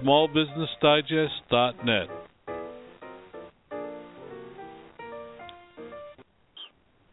[0.00, 2.08] www.smallbusinessdigest.net.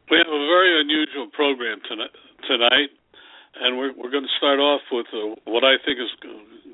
[0.09, 1.80] We have a very unusual program
[2.48, 2.89] tonight,
[3.62, 6.09] and we're, we're going to start off with a, what I think is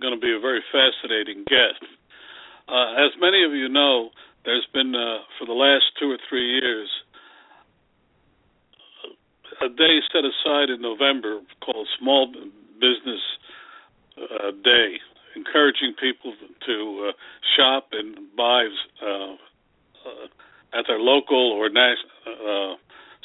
[0.01, 1.83] going to be a very fascinating guest.
[2.67, 4.09] Uh, as many of you know,
[4.45, 6.89] there's been, uh, for the last two or three years,
[9.61, 13.21] a day set aside in November called Small Business
[14.17, 14.99] uh, Day,
[15.35, 16.33] encouraging people
[16.65, 17.11] to uh,
[17.55, 18.67] shop and buy
[19.01, 19.33] uh,
[20.05, 20.27] uh
[20.73, 22.75] at their local or national uh,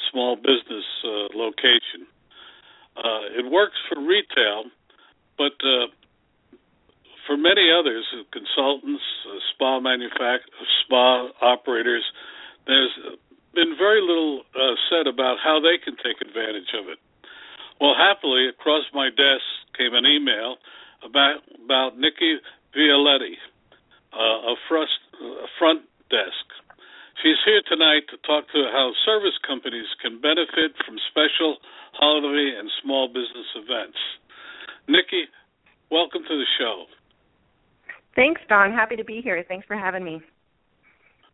[0.09, 2.07] small business uh, location.
[3.35, 4.71] it works for retail,
[5.37, 5.51] but
[7.27, 9.03] for many others, consultants,
[9.51, 12.03] spa manufacturers, spa operators,
[12.67, 12.95] there's
[13.53, 14.43] been very little
[14.89, 16.99] said about how they can take advantage of it.
[17.81, 19.43] Well, happily, across my desk
[19.75, 20.55] came an email
[21.03, 22.37] about about Nicki
[22.75, 23.35] Violetti,
[24.13, 24.89] uh, a, front,
[25.21, 26.45] a front desk.
[27.21, 31.57] She's here tonight to talk to how service companies can benefit from special
[31.93, 33.97] holiday and small business events.
[34.87, 35.29] Nicki,
[35.91, 36.85] welcome to the show.
[38.15, 38.71] Thanks, Don.
[38.71, 39.43] Happy to be here.
[39.47, 40.21] Thanks for having me.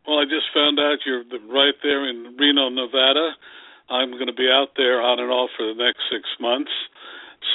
[0.05, 3.31] Well, I just found out you're right there in Reno, Nevada.
[3.89, 6.71] I'm going to be out there on and off for the next six months.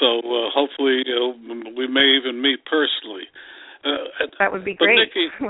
[0.00, 1.34] So uh, hopefully you know,
[1.76, 3.28] we may even meet personally.
[3.84, 4.98] Uh, that would be great.
[4.98, 5.26] Nicki,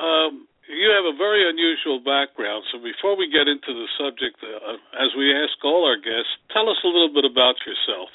[0.00, 2.64] um, you have a very unusual background.
[2.72, 6.68] So before we get into the subject, uh, as we ask all our guests, tell
[6.68, 8.10] us a little bit about yourself.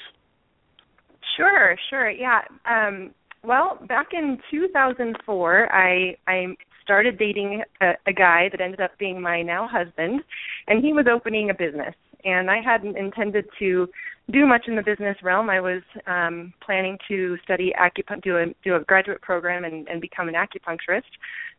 [1.36, 2.10] Sure, sure.
[2.10, 2.42] Yeah.
[2.68, 8.96] Um, well, back in 2004, I I started dating a, a guy that ended up
[8.98, 10.22] being my now husband,
[10.66, 11.94] and he was opening a business.
[12.24, 13.88] And I hadn't intended to
[14.30, 15.50] do much in the business realm.
[15.50, 20.00] I was um, planning to study acupuncture, do a do a graduate program, and, and
[20.00, 21.02] become an acupuncturist.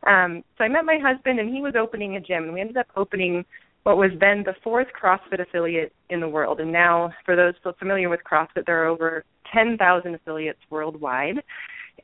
[0.06, 2.76] Um, so I met my husband, and he was opening a gym, and we ended
[2.76, 3.44] up opening
[3.82, 6.60] what was then the fourth CrossFit affiliate in the world.
[6.60, 11.36] And now, for those familiar with CrossFit, there are over 10,000 affiliates worldwide.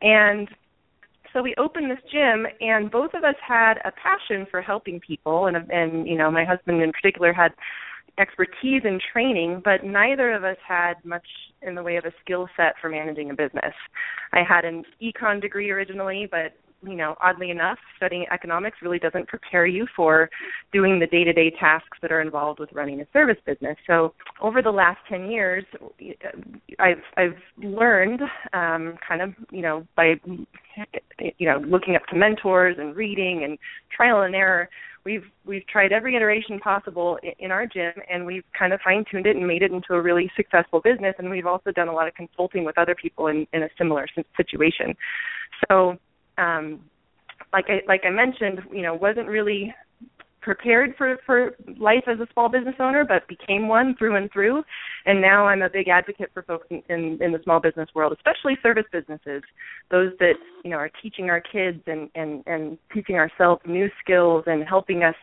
[0.03, 0.47] And
[1.32, 5.47] so we opened this gym and both of us had a passion for helping people
[5.47, 7.53] and and you know my husband in particular had
[8.20, 11.26] expertise and training but neither of us had much
[11.62, 13.75] in the way of a skill set for managing a business
[14.32, 19.28] i had an econ degree originally but you know, oddly enough, studying economics really doesn't
[19.28, 20.31] prepare you for
[20.72, 23.76] doing the day-to-day tasks that are involved with running a service business.
[23.86, 25.64] So, over the last 10 years,
[26.78, 30.14] I've I've learned um kind of, you know, by
[31.19, 33.58] you know, looking up to mentors and reading and
[33.94, 34.69] trial and error,
[35.05, 39.37] we've we've tried every iteration possible in our gym and we've kind of fine-tuned it
[39.37, 42.15] and made it into a really successful business and we've also done a lot of
[42.15, 44.06] consulting with other people in in a similar
[44.37, 44.94] situation.
[45.69, 45.99] So,
[46.38, 46.81] um,
[47.53, 49.75] like I like I mentioned, you know, wasn't really
[50.40, 54.62] prepared for for life as a small business owner, but became one through and through.
[55.06, 58.12] And now I'm a big advocate for folks in, in, in the small business world,
[58.16, 59.42] especially service businesses,
[59.90, 60.34] those that
[60.64, 65.02] you know are teaching our kids and and and teaching ourselves new skills and helping
[65.02, 65.16] us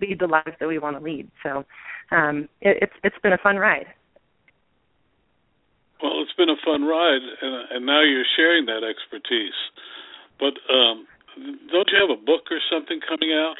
[0.00, 1.30] lead the lives that we want to lead.
[1.42, 1.64] So
[2.10, 3.86] um, it, it's it's been a fun ride.
[6.02, 9.56] Well, it's been a fun ride, and, and now you're sharing that expertise.
[10.38, 11.06] But um,
[11.72, 13.56] don't you have a book or something coming out?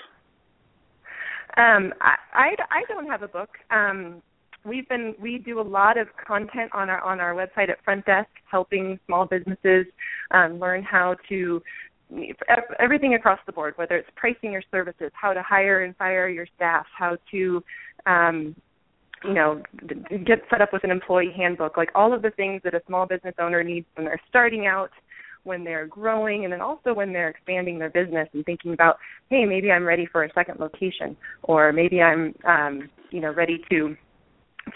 [1.56, 3.50] Um, I, I, I don't have a book.
[3.70, 4.22] Um,
[4.64, 8.04] we've been we do a lot of content on our on our website at Front
[8.04, 9.86] Desk, helping small businesses
[10.32, 11.62] um, learn how to
[12.78, 16.46] everything across the board, whether it's pricing your services, how to hire and fire your
[16.56, 17.62] staff, how to
[18.06, 18.54] um,
[19.24, 19.62] you know
[20.24, 23.06] get set up with an employee handbook, like all of the things that a small
[23.06, 24.90] business owner needs when they're starting out
[25.46, 28.96] when they're growing and then also when they're expanding their business and thinking about,
[29.30, 33.62] hey, maybe I'm ready for a second location or maybe I'm um, you know, ready
[33.70, 33.96] to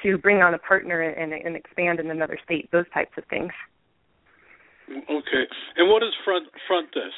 [0.05, 3.51] to bring on a partner and, and expand in another state, those types of things.
[4.89, 5.45] Okay.
[5.77, 7.15] And what is front front desk?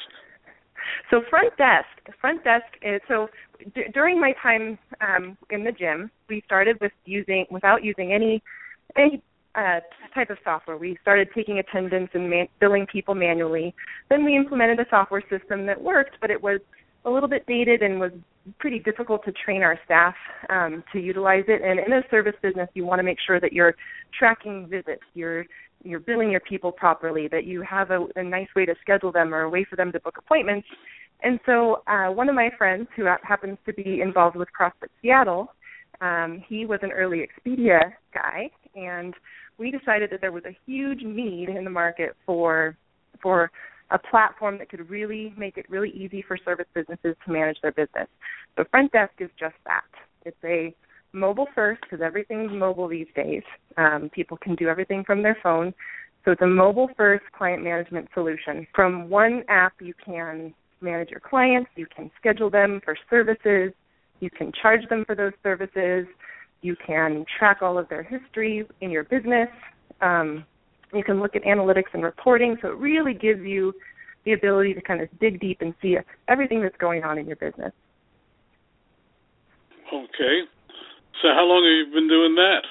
[1.09, 3.27] So front desk, front desk is so
[3.75, 8.41] d- during my time um, in the gym, we started with using without using any
[8.97, 9.21] any
[9.55, 9.79] uh,
[10.13, 10.77] type of software.
[10.77, 13.73] We started taking attendance and man- billing people manually.
[14.09, 16.59] Then we implemented a software system that worked, but it was
[17.05, 18.11] a little bit dated and was
[18.59, 20.15] pretty difficult to train our staff
[20.49, 21.61] um, to utilize it.
[21.61, 23.75] And in a service business, you want to make sure that you're
[24.17, 25.45] tracking visits, you're
[25.85, 29.33] you're billing your people properly, that you have a, a nice way to schedule them
[29.33, 30.65] or a way for them to book appointments.
[31.23, 35.53] And so, uh, one of my friends who happens to be involved with CrossFit Seattle,
[35.99, 39.13] um, he was an early Expedia guy, and
[39.57, 42.77] we decided that there was a huge need in the market for
[43.21, 43.51] for
[43.91, 47.71] a platform that could really make it really easy for service businesses to manage their
[47.71, 48.07] business.
[48.57, 49.83] So Front Desk is just that.
[50.25, 50.75] It's a
[51.13, 53.43] mobile first because everything's mobile these days.
[53.77, 55.73] Um, people can do everything from their phone.
[56.25, 58.65] So it's a mobile first client management solution.
[58.73, 63.73] From one app, you can manage your clients, you can schedule them for services,
[64.19, 66.05] you can charge them for those services,
[66.63, 69.49] you can track all of their history in your business.
[70.01, 70.45] Um,
[70.93, 72.57] you can look at analytics and reporting.
[72.61, 73.73] So it really gives you
[74.25, 77.35] the ability to kind of dig deep and see everything that's going on in your
[77.35, 77.73] business.
[79.93, 80.41] Okay.
[81.21, 82.61] So how long have you been doing that?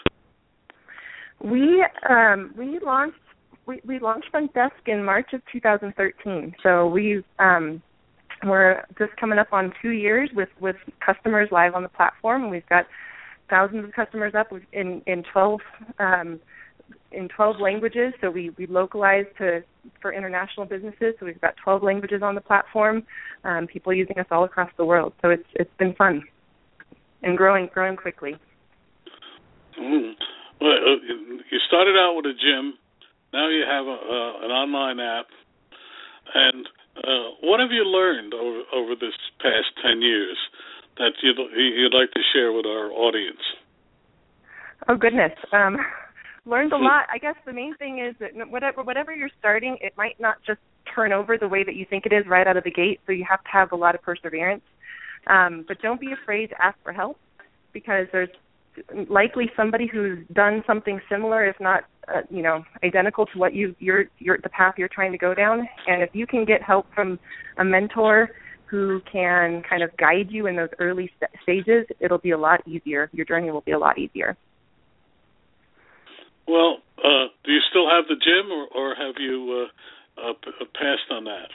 [1.42, 3.18] We um, we launched
[3.66, 6.54] we, we launched Front Desk in March of 2013.
[6.62, 7.82] So we um,
[8.44, 12.50] we're just coming up on two years with with customers live on the platform.
[12.50, 12.86] We've got
[13.52, 15.60] thousands of customers up in in 12
[15.99, 16.40] um,
[17.12, 18.14] in 12 languages.
[18.20, 19.62] So we we localize to
[20.00, 21.14] for international businesses.
[21.20, 23.04] So we've got 12 languages on the platform.
[23.44, 25.12] Um, people using us all across the world.
[25.20, 26.22] So it's it's been fun
[27.22, 28.37] and growing growing quickly.
[29.78, 30.12] Mm.
[30.60, 30.96] Well, uh,
[31.50, 32.75] you started out with a gym.
[33.34, 35.26] Now you have a, uh, an online app.
[36.34, 36.66] And
[36.96, 40.38] uh, what have you learned over over this past ten years
[41.02, 43.43] that you'd, you'd like to share with our audience?
[44.88, 45.76] Oh goodness, um,
[46.46, 47.06] learned a lot.
[47.12, 50.60] I guess the main thing is that whatever whatever you're starting, it might not just
[50.94, 53.00] turn over the way that you think it is right out of the gate.
[53.06, 54.62] So you have to have a lot of perseverance.
[55.28, 57.16] Um, but don't be afraid to ask for help
[57.72, 58.28] because there's
[59.08, 63.75] likely somebody who's done something similar, if not uh, you know identical to what you
[63.78, 65.69] you're, you're the path you're trying to go down.
[65.88, 67.19] And if you can get help from
[67.58, 68.31] a mentor
[68.72, 72.66] who can kind of guide you in those early st- stages, it'll be a lot
[72.66, 73.10] easier.
[73.12, 74.34] Your journey will be a lot easier.
[76.48, 79.69] Well, uh, do you still have the gym, or, or have you
[80.19, 81.50] uh, uh, p- passed on that?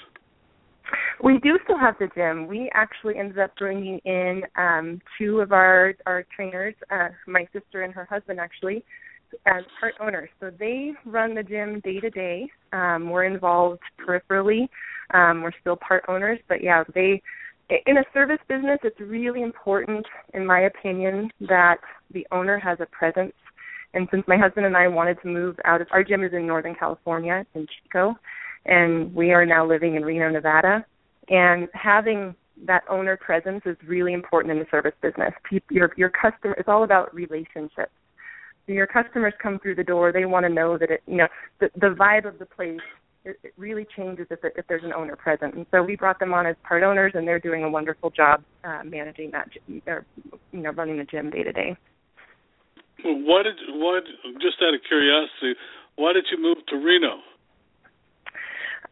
[1.24, 2.46] We do still have the gym.
[2.46, 7.81] We actually ended up bringing in um, two of our our trainers, uh, my sister
[7.81, 8.86] and her husband, actually,
[9.46, 10.30] as part owners.
[10.40, 12.48] So they run the gym day to day.
[12.74, 14.68] Um, we're involved peripherally.
[15.14, 17.22] Um, we're still part owners, but yeah, they.
[17.86, 21.78] In a service business, it's really important, in my opinion, that
[22.14, 23.34] the owner has a presence.
[23.94, 26.48] And since my husband and I wanted to move out of our gym is in
[26.48, 28.16] Northern California, in Chico,
[28.66, 30.86] and we are now living in Reno, Nevada.
[31.28, 32.36] And having
[32.66, 35.34] that owner presence is really important in the service business.
[35.69, 37.92] Your your customer it's all about relationships.
[38.68, 41.28] Your customers come through the door, they want to know that it you know
[41.59, 42.81] the the vibe of the place
[43.28, 45.54] it, it really changes if it, if there's an owner present.
[45.54, 48.44] And so we brought them on as part owners, and they're doing a wonderful job
[48.64, 49.50] uh, managing that
[49.86, 50.06] or
[50.52, 51.78] you know running the gym day to day.
[53.04, 54.04] What did what?
[54.42, 55.59] just out of curiosity,
[55.95, 57.19] why did you move to Reno?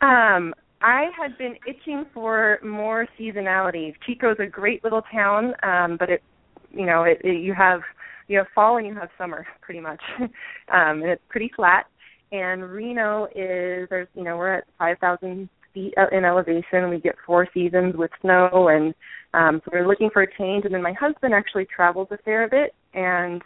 [0.02, 3.94] Um, I had been itching for more seasonality.
[4.06, 6.24] Chico's a great little town, um, but it,
[6.72, 7.82] you know, it, it, you have
[8.28, 10.30] you have fall and you have summer pretty much, um,
[10.70, 11.86] and it's pretty flat.
[12.32, 16.90] And Reno is there's you know we're at 5,000 feet in elevation.
[16.90, 18.94] We get four seasons with snow, and
[19.34, 20.66] um, so we're looking for a change.
[20.66, 23.42] And then my husband actually travels a fair bit, and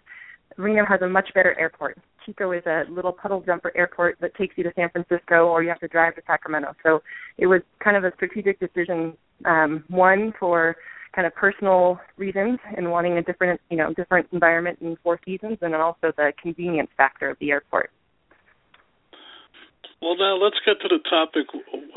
[0.58, 1.98] Reno has a much better airport.
[2.26, 5.70] Chico is a little puddle jumper airport that takes you to San Francisco, or you
[5.70, 6.74] have to drive to Sacramento.
[6.84, 7.02] So
[7.38, 9.14] it was kind of a strategic decision.
[9.46, 10.76] Um, one for
[11.14, 15.58] kind of personal reasons and wanting a different, you know, different environment in four seasons,
[15.62, 17.92] and then also the convenience factor of the airport.
[20.02, 21.48] Well, now let's get to the topic.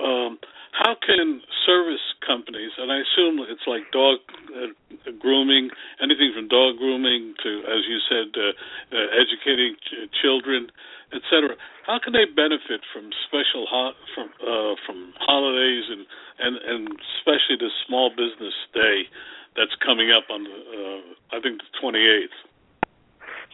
[0.03, 0.39] Um,
[0.73, 4.19] how can service companies, and I assume it's like dog
[4.51, 5.71] uh, grooming,
[6.03, 10.73] anything from dog grooming to, as you said, uh, uh, educating ch- children,
[11.13, 11.57] etc.
[11.87, 16.07] How can they benefit from special ho- from uh, from holidays and,
[16.41, 16.83] and and
[17.21, 19.09] especially the Small Business Day
[19.57, 22.33] that's coming up on the, uh, I think the 28th?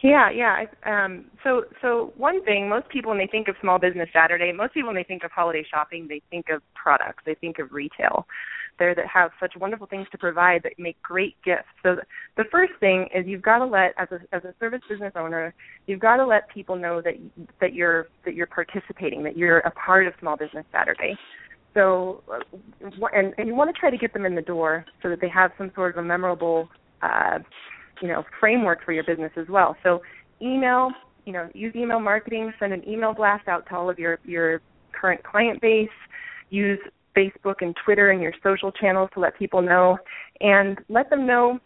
[0.01, 0.63] Yeah, yeah.
[0.85, 4.73] Um, so, so one thing, most people when they think of Small Business Saturday, most
[4.73, 8.25] people when they think of holiday shopping, they think of products, they think of retail
[8.79, 11.67] there that have such wonderful things to provide that make great gifts.
[11.83, 11.97] So
[12.37, 15.53] the first thing is you've got to let as a as a service business owner,
[15.85, 17.13] you've got to let people know that
[17.61, 21.15] that you're that you're participating, that you're a part of Small Business Saturday.
[21.73, 22.23] So
[23.13, 25.29] and and you want to try to get them in the door so that they
[25.29, 26.69] have some sort of a memorable
[27.01, 27.39] uh
[28.01, 29.75] you know framework for your business as well.
[29.83, 30.01] So
[30.41, 30.91] email,
[31.25, 34.61] you know, use email marketing, send an email blast out to all of your your
[34.91, 35.89] current client base,
[36.49, 36.79] use
[37.19, 39.97] Facebook and Twitter and your social channels to let people know,
[40.41, 41.59] and let them know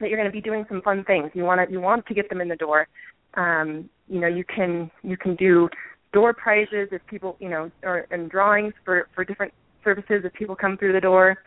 [0.00, 1.30] that you're going to be doing some fun things.
[1.34, 2.88] You want to you want to get them in the door.
[3.34, 5.68] Um, you know, you can you can do
[6.12, 9.52] door prizes if people you know or and drawings for for different
[9.84, 11.38] services if people come through the door.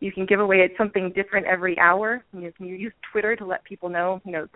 [0.00, 2.24] You can give away something different every hour.
[2.32, 4.20] You can use Twitter to let people know.
[4.24, 4.46] You know,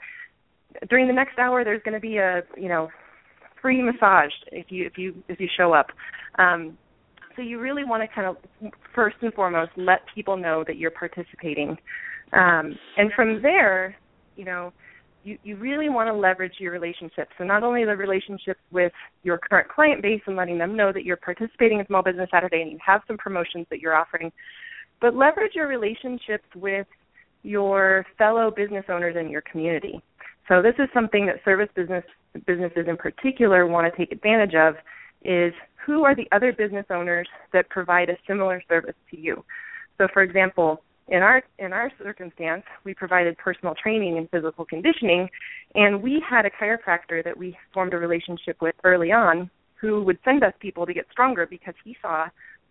[0.89, 2.89] during the next hour there's going to be a you know
[3.61, 5.87] free massage if you if you if you show up.
[6.39, 6.77] Um,
[7.37, 8.37] so you really want to kind of
[8.95, 11.77] first and foremost let people know that you're participating,
[12.33, 13.97] um, and from there,
[14.37, 14.73] you know,
[15.25, 17.31] you you really want to leverage your relationships.
[17.39, 21.05] So not only the relationships with your current client base and letting them know that
[21.05, 24.31] you're participating in Small Business Saturday and you have some promotions that you're offering,
[25.01, 26.87] but leverage your relationships with
[27.43, 30.01] your fellow business owners in your community.
[30.49, 32.05] So this is something that service business
[32.47, 34.75] businesses in particular want to take advantage of
[35.25, 35.53] is
[35.85, 39.45] who are the other business owners that provide a similar service to you.
[39.99, 45.29] So for example, in our in our circumstance, we provided personal training and physical conditioning,
[45.75, 49.51] and we had a chiropractor that we formed a relationship with early on
[49.81, 52.27] who would send us people to get stronger because he saw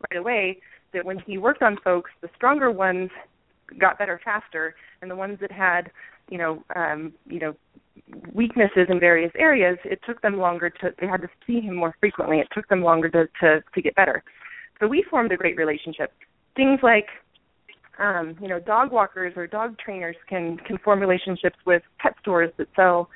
[0.10, 0.60] right away
[0.94, 3.12] that when he worked on folks, the stronger ones
[3.80, 5.92] got better faster, and the ones that had,
[6.30, 7.56] you know, um, you know,
[8.34, 10.94] weaknesses in various areas, it took them longer to.
[11.00, 12.40] They had to see him more frequently.
[12.40, 14.24] It took them longer to to, to get better.
[14.80, 16.12] So we formed a great relationship.
[16.56, 17.08] Things like
[18.00, 22.52] um, you know, dog walkers or dog trainers can can form relationships with pet stores
[22.58, 23.10] that sell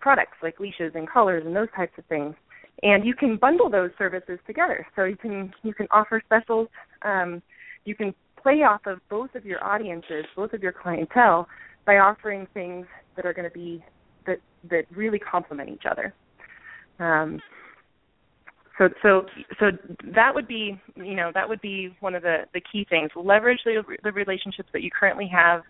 [0.00, 2.34] products like leashes and collars and those types of things.
[2.82, 4.86] And you can bundle those services together.
[4.96, 6.68] So you can you can offer specials.
[7.02, 7.42] Um,
[7.84, 11.48] you can play off of both of your audiences, both of your clientele,
[11.86, 12.86] by offering things
[13.16, 13.82] that are going to be
[14.26, 14.38] that
[14.70, 16.14] that really complement each other.
[16.98, 17.40] Um,
[18.78, 19.26] so so
[19.60, 19.66] so
[20.14, 23.10] that would be you know that would be one of the the key things.
[23.16, 25.62] Leverage the the relationships that you currently have.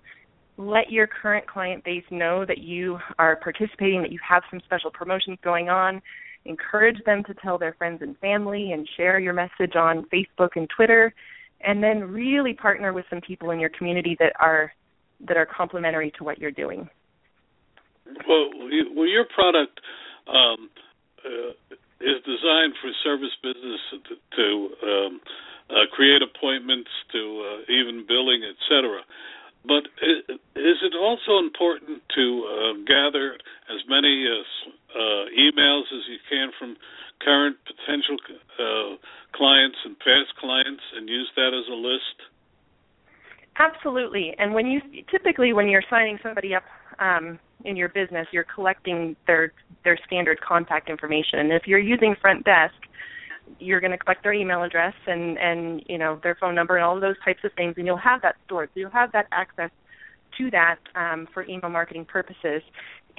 [0.57, 4.91] Let your current client base know that you are participating that you have some special
[4.91, 6.01] promotions going on.
[6.45, 10.69] Encourage them to tell their friends and family and share your message on Facebook and
[10.75, 11.13] Twitter.
[11.63, 14.73] And then really partner with some people in your community that are
[15.27, 16.89] that are complementary to what you're doing
[18.29, 18.51] well
[18.95, 19.81] well your product
[20.29, 20.71] um,
[21.25, 21.53] uh,
[22.01, 24.47] is designed for service business to, to
[24.85, 25.21] um,
[25.71, 29.01] uh, create appointments, to uh, even billing, etc.
[29.65, 33.35] But is it also important to uh, gather
[33.73, 34.45] as many uh,
[34.93, 36.77] uh, emails as you can from
[37.25, 38.17] current potential
[38.61, 38.97] uh,
[39.33, 42.29] clients and past clients and use that as a list?
[43.57, 44.35] Absolutely.
[44.39, 46.65] And when you typically when you're signing somebody up
[46.99, 49.53] um, in your business, you're collecting their
[49.85, 51.41] their standard contact information.
[51.41, 52.75] And if you're using front desk,
[53.59, 56.85] you're going to collect their email address and and you know their phone number and
[56.85, 58.71] all those types of things, and you'll have that stored.
[58.75, 59.71] So you'll have that access
[60.39, 62.63] to that um, for email marketing purposes.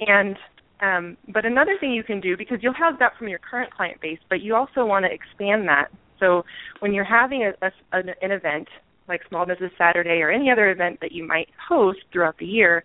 [0.00, 0.36] And
[0.80, 4.00] um, but another thing you can do because you'll have that from your current client
[4.00, 5.86] base, but you also want to expand that.
[6.20, 6.44] So
[6.80, 8.68] when you're having a, a, an, an event
[9.08, 12.84] like Small Business Saturday or any other event that you might host throughout the year,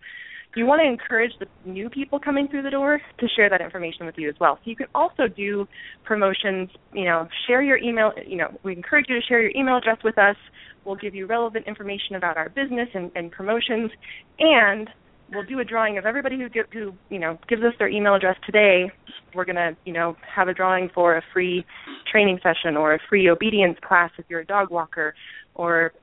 [0.55, 4.05] you want to encourage the new people coming through the door to share that information
[4.05, 4.55] with you as well.
[4.63, 5.67] So you can also do
[6.03, 9.77] promotions, you know, share your email, you know, we encourage you to share your email
[9.77, 10.35] address with us.
[10.83, 13.91] We'll give you relevant information about our business and, and promotions
[14.39, 14.89] and
[15.33, 18.37] we'll do a drawing of everybody who, who you know gives us their email address
[18.45, 18.91] today.
[19.33, 21.65] We're gonna you know have a drawing for a free
[22.11, 25.13] training session or a free obedience class if you're a dog walker,
[25.55, 25.93] or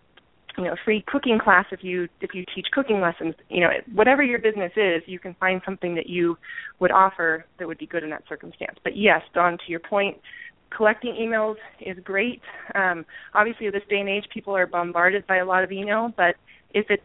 [0.59, 3.35] you know free cooking class if you if you teach cooking lessons.
[3.49, 6.37] You know whatever your business is you can find something that you
[6.81, 8.79] would offer that would be good in that circumstance.
[8.83, 10.19] But yes don to your point
[10.77, 12.43] collecting emails is great.
[12.75, 16.35] Um, obviously this day and age people are bombarded by a lot of email but
[16.75, 17.03] if it's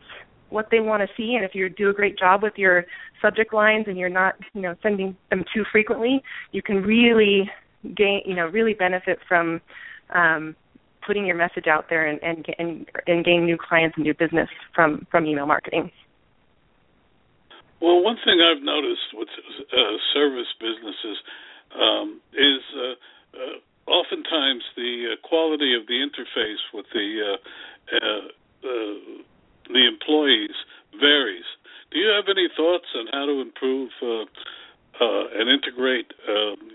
[0.50, 2.86] what they want to see and if you do a great job with your
[3.22, 7.50] subject lines and you're not you know sending them too frequently you can really
[7.95, 9.62] gain you know really benefit from
[10.13, 10.55] um,
[11.05, 14.50] putting your message out there and and and, and gain new clients and new business
[14.74, 15.91] from from email marketing.
[17.83, 21.17] Well, one thing I've noticed with uh, service businesses
[21.75, 22.95] um, is uh,
[23.36, 28.22] uh, oftentimes the uh, quality of the interface with the uh, uh,
[29.67, 30.55] the employees
[30.98, 31.43] varies.
[31.91, 33.91] Do you have any thoughts on how to improve
[35.01, 36.13] and integrate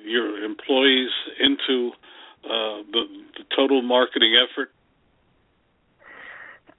[0.04, 1.92] your employees into
[2.44, 3.02] Uh, the,
[3.36, 4.70] the total marketing effort?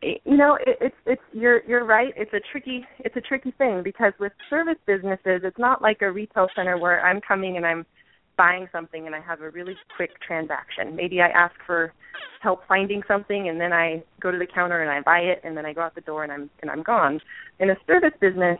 [0.01, 2.13] you know it, it's it's you're you're right.
[2.15, 6.11] It's a tricky it's a tricky thing because with service businesses it's not like a
[6.11, 7.85] retail center where i'm coming and i'm
[8.37, 10.95] buying something and i have a really quick transaction.
[10.95, 11.93] Maybe i ask for
[12.41, 15.57] help finding something and then i go to the counter and i buy it and
[15.57, 17.19] then i go out the door and i'm and i'm gone.
[17.59, 18.59] In a service business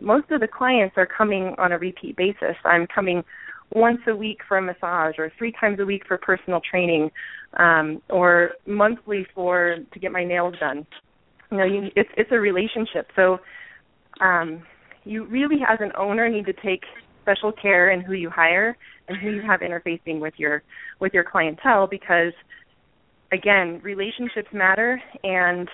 [0.00, 2.54] most of the clients are coming on a repeat basis.
[2.64, 3.24] I'm coming
[3.72, 7.10] once a week for a massage or three times a week for personal training
[7.54, 10.86] um or monthly for to get my nails done.
[11.50, 13.08] You know you it's it's a relationship.
[13.16, 13.38] So
[14.20, 14.62] um
[15.04, 16.82] you really as an owner need to take
[17.22, 18.76] special care in who you hire
[19.08, 20.62] and who you have interfacing with your
[21.00, 22.32] with your clientele because
[23.32, 25.00] again relationships matter.
[25.24, 25.68] And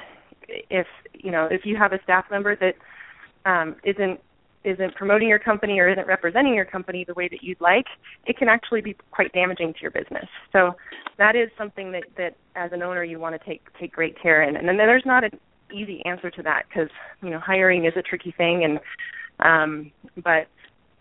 [0.48, 2.74] if you know if you have a staff member that
[3.44, 4.20] um isn't
[4.64, 7.86] isn't promoting your company or isn't representing your company the way that you'd like,
[8.26, 10.26] it can actually be quite damaging to your business.
[10.52, 10.72] So
[11.18, 14.42] that is something that that as an owner you want to take take great care
[14.42, 14.56] in.
[14.56, 15.38] And then there's not an
[15.72, 16.90] easy answer to that because
[17.22, 18.78] you know hiring is a tricky thing and
[19.40, 19.90] um
[20.22, 20.46] but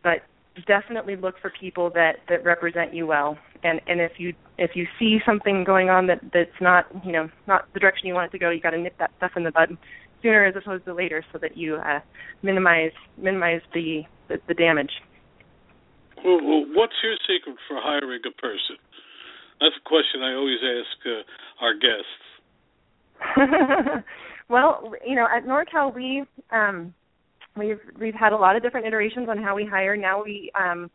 [0.03, 0.21] but
[0.67, 4.85] definitely look for people that that represent you well and and if you if you
[4.99, 8.31] see something going on that that's not you know not the direction you want it
[8.31, 9.77] to go you got to nip that stuff in the bud
[10.21, 11.99] sooner as opposed to later, so that you uh,
[12.43, 14.91] minimize minimize the, the, the damage.
[16.23, 18.77] Well, well, what's your secret for hiring a person?
[19.59, 22.25] That's a question I always ask uh, our guests.
[24.49, 26.93] well, you know, at NorCal we um,
[27.55, 29.95] we've we've had a lot of different iterations on how we hire.
[29.95, 30.89] Now we um,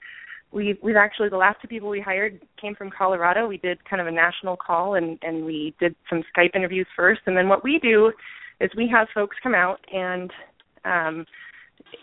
[0.52, 3.46] we've we've actually the last two people we hired came from Colorado.
[3.46, 7.20] We did kind of a national call and and we did some Skype interviews first,
[7.26, 8.12] and then what we do
[8.60, 10.30] is we have folks come out and
[10.84, 11.26] um,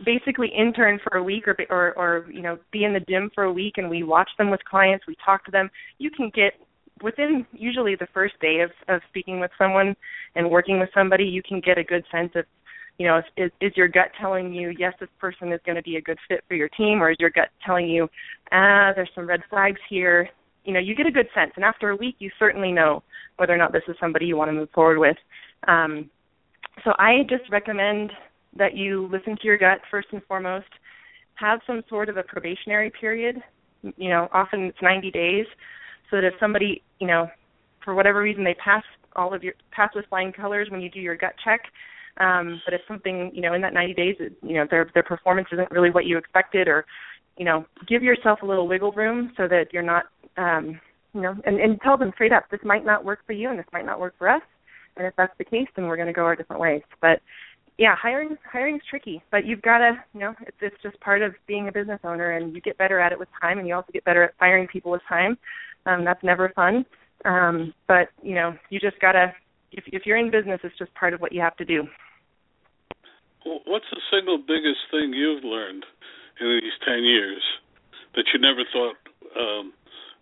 [0.06, 3.44] basically intern for a week or, or or you know be in the gym for
[3.44, 5.70] a week and we watch them with clients we talk to them.
[5.98, 6.54] You can get
[7.02, 9.96] within usually the first day of of speaking with someone
[10.36, 12.46] and working with somebody you can get a good sense of
[12.98, 15.98] you know is is your gut telling you yes this person is going to be
[15.98, 18.08] a good fit for your team or is your gut telling you
[18.52, 20.30] ah there's some red flags here?
[20.66, 23.04] You know you get a good sense and after a week you certainly know
[23.38, 25.18] whether or not this is somebody you want to move forward with.
[25.68, 26.10] Um
[26.84, 28.12] so I just recommend
[28.58, 30.68] that you listen to your gut first and foremost.
[31.36, 33.42] Have some sort of a probationary period.
[33.82, 35.46] You know, often it's 90 days,
[36.10, 37.28] so that if somebody, you know,
[37.84, 38.84] for whatever reason they pass
[39.16, 41.62] all of your pass with flying colors when you do your gut check,
[42.18, 45.48] um, but if something, you know, in that 90 days, you know, their their performance
[45.52, 46.86] isn't really what you expected, or,
[47.38, 50.06] you know, give yourself a little wiggle room so that you're not,
[50.38, 50.80] um,
[51.14, 53.60] you know, and, and tell them straight up, this might not work for you, and
[53.60, 54.42] this might not work for us
[54.98, 56.82] and if that's the case, then we're going to go our different ways.
[57.02, 57.22] But
[57.78, 61.34] yeah, hiring hiring's tricky, but you've got to, you know, it's it's just part of
[61.48, 63.92] being a business owner, and you get better at it with time, and you also
[63.92, 65.38] get better at firing people with time.
[65.86, 66.86] Um, that's never fun,
[67.26, 69.34] um, but you know, you just gotta.
[69.72, 71.84] If if you're in business, it's just part of what you have to do.
[73.44, 75.84] What's the single biggest thing you've learned
[76.40, 77.42] in these ten years
[78.16, 78.96] that you never thought
[79.36, 79.74] um,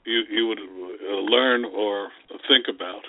[0.05, 2.10] you you would uh, learn or
[2.47, 3.03] think about?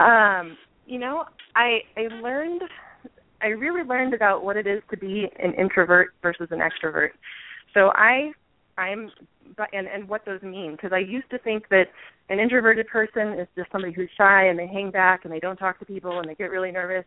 [0.00, 2.62] Um, you know, I I learned
[3.42, 7.10] I really learned about what it is to be an introvert versus an extrovert.
[7.74, 8.32] So I
[8.78, 9.10] I'm
[9.72, 11.84] and and what those mean because I used to think that
[12.28, 15.56] an introverted person is just somebody who's shy and they hang back and they don't
[15.56, 17.04] talk to people and they get really nervous.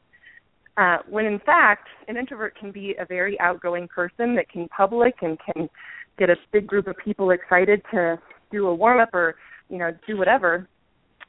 [0.76, 5.16] Uh, when in fact, an introvert can be a very outgoing person that can public
[5.22, 5.70] and can
[6.18, 8.20] get a big group of people excited to
[8.52, 9.36] do a warm up or
[9.70, 10.68] you know do whatever.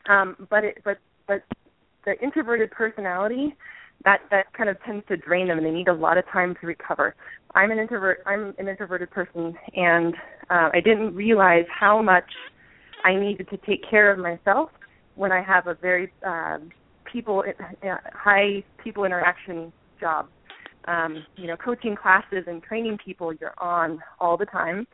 [0.08, 1.42] Um, but it but but
[2.04, 3.56] the introverted personality
[4.04, 6.54] that that kind of tends to drain them and they need a lot of time
[6.60, 7.14] to recover.
[7.54, 10.14] I'm an introvert i'm an introverted person and
[10.50, 12.30] uh, i didn't realize how much
[13.04, 14.70] i needed to take care of myself
[15.14, 16.58] when i have a very uh,
[17.10, 20.28] people uh, high people interaction job.
[20.86, 24.86] Um, you know coaching classes and training people you're on all the time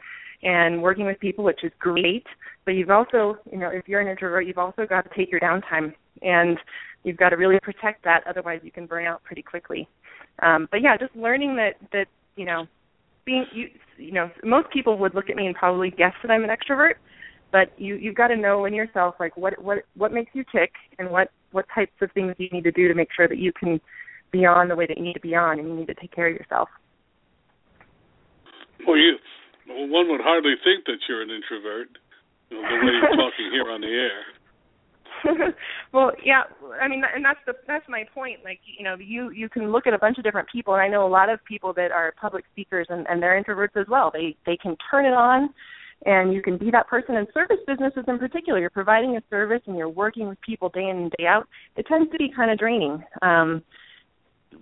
[0.42, 2.26] and working with people which is great.
[2.64, 5.40] But you've also you know if you're an introvert you've also got to take your
[5.40, 6.58] downtime and
[7.04, 9.88] you've got to really protect that otherwise you can burn out pretty quickly
[10.42, 12.66] um but yeah just learning that that you know
[13.24, 16.44] being you you know most people would look at me and probably guess that I'm
[16.44, 16.94] an extrovert,
[17.52, 20.72] but you you've got to know in yourself like what what what makes you tick
[20.98, 23.52] and what what types of things you need to do to make sure that you
[23.52, 23.80] can
[24.30, 26.12] be on the way that you need to be on and you need to take
[26.12, 26.68] care of yourself.
[28.86, 29.16] Well, you
[29.68, 31.88] one would hardly think that you're an introvert,
[32.50, 34.39] you know, the way you're talking here on the air.
[35.92, 36.42] well, yeah,
[36.80, 38.40] I mean, and that's the that's my point.
[38.44, 40.88] Like, you know, you you can look at a bunch of different people, and I
[40.88, 44.10] know a lot of people that are public speakers, and and they're introverts as well.
[44.12, 45.50] They they can turn it on,
[46.06, 47.16] and you can be that person.
[47.16, 50.88] In service businesses, in particular, you're providing a service and you're working with people day
[50.88, 51.46] in and day out.
[51.76, 53.02] It tends to be kind of draining.
[53.22, 53.62] Um,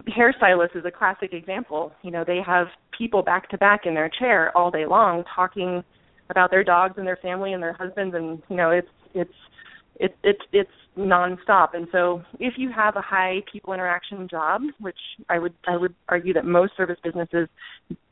[0.08, 1.92] hairstylist is a classic example.
[2.02, 5.82] You know, they have people back to back in their chair all day long talking
[6.30, 9.30] about their dogs and their family and their husbands, and you know, it's it's
[9.98, 11.74] it's it's it's nonstop.
[11.74, 15.94] And so if you have a high people interaction job, which I would I would
[16.08, 17.48] argue that most service businesses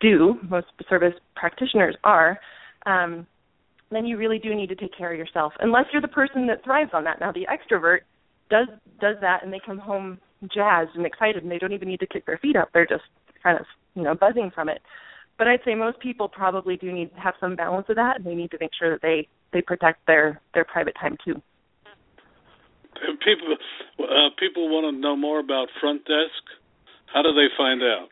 [0.00, 2.38] do, most service practitioners are,
[2.86, 3.26] um,
[3.90, 5.52] then you really do need to take care of yourself.
[5.60, 7.20] Unless you're the person that thrives on that.
[7.20, 8.00] Now the extrovert
[8.50, 8.68] does
[9.00, 10.18] does that and they come home
[10.54, 12.68] jazzed and excited and they don't even need to kick their feet up.
[12.72, 13.04] They're just
[13.42, 14.80] kind of, you know, buzzing from it.
[15.38, 18.24] But I'd say most people probably do need to have some balance of that and
[18.24, 21.40] they need to make sure that they they protect their their private time too
[23.24, 23.56] people
[24.00, 26.42] uh, people want to know more about Front Desk.
[27.12, 28.08] How do they find out?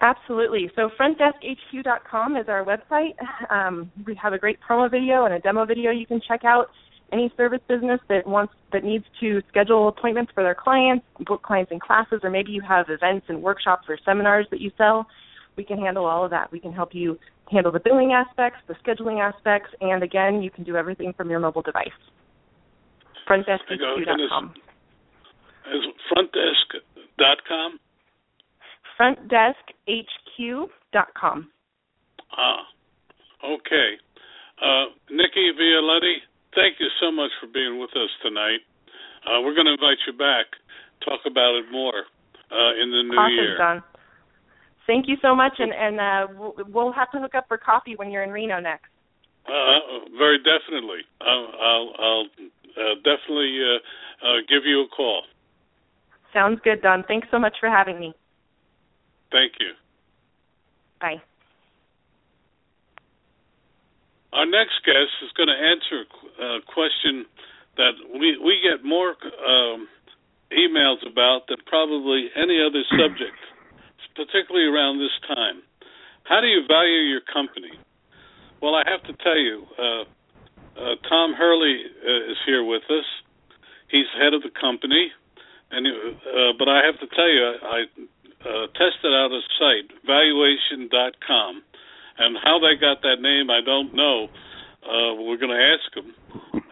[0.00, 0.70] Absolutely.
[0.74, 3.14] So frontdeskhq.com is our website.
[3.50, 6.70] Um, we have a great promo video and a demo video you can check out.
[7.12, 11.72] Any service business that wants that needs to schedule appointments for their clients, book clients
[11.72, 15.08] in classes, or maybe you have events and workshops or seminars that you sell,
[15.56, 16.52] we can handle all of that.
[16.52, 17.18] We can help you
[17.50, 21.40] handle the billing aspects, the scheduling aspects, and again, you can do everything from your
[21.40, 21.88] mobile device
[23.30, 24.54] frontdeskhq.com.
[25.72, 27.78] Is frontdesk.com?
[28.98, 31.38] Frontdeskhq.com.
[32.36, 32.66] Ah,
[33.44, 33.98] okay.
[34.60, 36.16] Uh, Nicki Violetti,
[36.54, 38.60] thank you so much for being with us tonight.
[39.26, 40.46] Uh, we're going to invite you back,
[41.04, 42.04] talk about it more
[42.50, 43.56] uh, in the new awesome, year.
[43.56, 43.82] John.
[44.86, 47.94] Thank you so much, and, and uh, we'll, we'll have to hook up for coffee
[47.96, 48.88] when you're in Reno next.
[49.46, 51.04] Uh, very definitely.
[51.20, 52.26] I'll, I'll, I'll
[52.76, 55.22] uh, definitely uh, uh, give you a call.
[56.32, 57.04] Sounds good, Don.
[57.06, 58.14] Thanks so much for having me.
[59.32, 59.72] Thank you.
[61.00, 61.22] Bye.
[64.32, 66.06] Our next guest is going to answer
[66.38, 67.26] a question
[67.76, 69.88] that we we get more um,
[70.52, 73.38] emails about than probably any other subject,
[74.14, 75.62] particularly around this time.
[76.24, 77.72] How do you value your company?
[78.62, 80.04] Well, I have to tell you, uh,
[80.80, 83.04] uh, Tom Hurley uh, is here with us.
[83.90, 85.12] He's head of the company,
[85.70, 87.78] and uh, but I have to tell you, I
[88.40, 91.62] uh, tested out a site, valuation.com,
[92.18, 94.28] and how they got that name, I don't know.
[94.80, 96.14] Uh, we're going to ask them,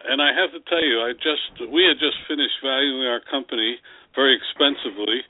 [0.09, 3.77] and I have to tell you, I just we had just finished valuing our company
[4.15, 5.21] very expensively,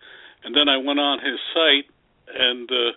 [0.46, 1.92] and then I went on his site
[2.32, 2.92] and uh,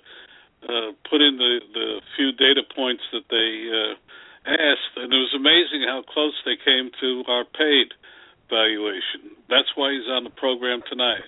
[0.71, 3.99] uh, put in the the few data points that they uh,
[4.47, 7.95] asked, and it was amazing how close they came to our paid
[8.51, 9.37] valuation.
[9.49, 11.25] That's why he's on the program tonight.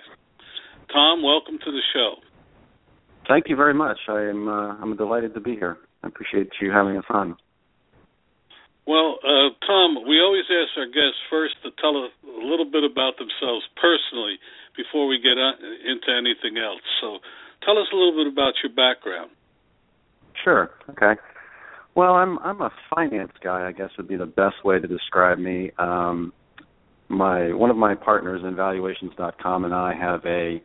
[0.93, 2.17] Tom, welcome to the show.
[3.29, 3.99] Thank you very much.
[4.09, 5.79] I am uh, I'm delighted to be here.
[6.03, 7.37] I appreciate you having us on.
[8.87, 12.85] Well, uh, Tom, we always ask our guests first to tell a, a little bit
[12.85, 14.37] about themselves personally
[14.77, 15.57] before we get on,
[15.89, 16.85] into anything else.
[17.01, 17.25] So,
[17.65, 19.31] tell us a little bit about your background.
[20.45, 20.71] Sure.
[20.91, 21.17] Okay.
[21.95, 23.67] Well, I'm I'm a finance guy.
[23.69, 25.71] I guess would be the best way to describe me.
[25.79, 26.33] Um,
[27.09, 30.63] my one of my partners in Valuations.com and I have a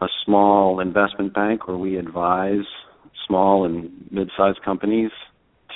[0.00, 2.64] a small investment bank where we advise
[3.26, 5.10] small and mid-sized companies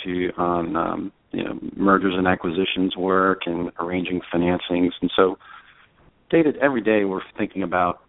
[0.05, 5.38] to on um, you know mergers and acquisitions work and arranging financings, and so
[6.31, 8.00] day to every day we're thinking about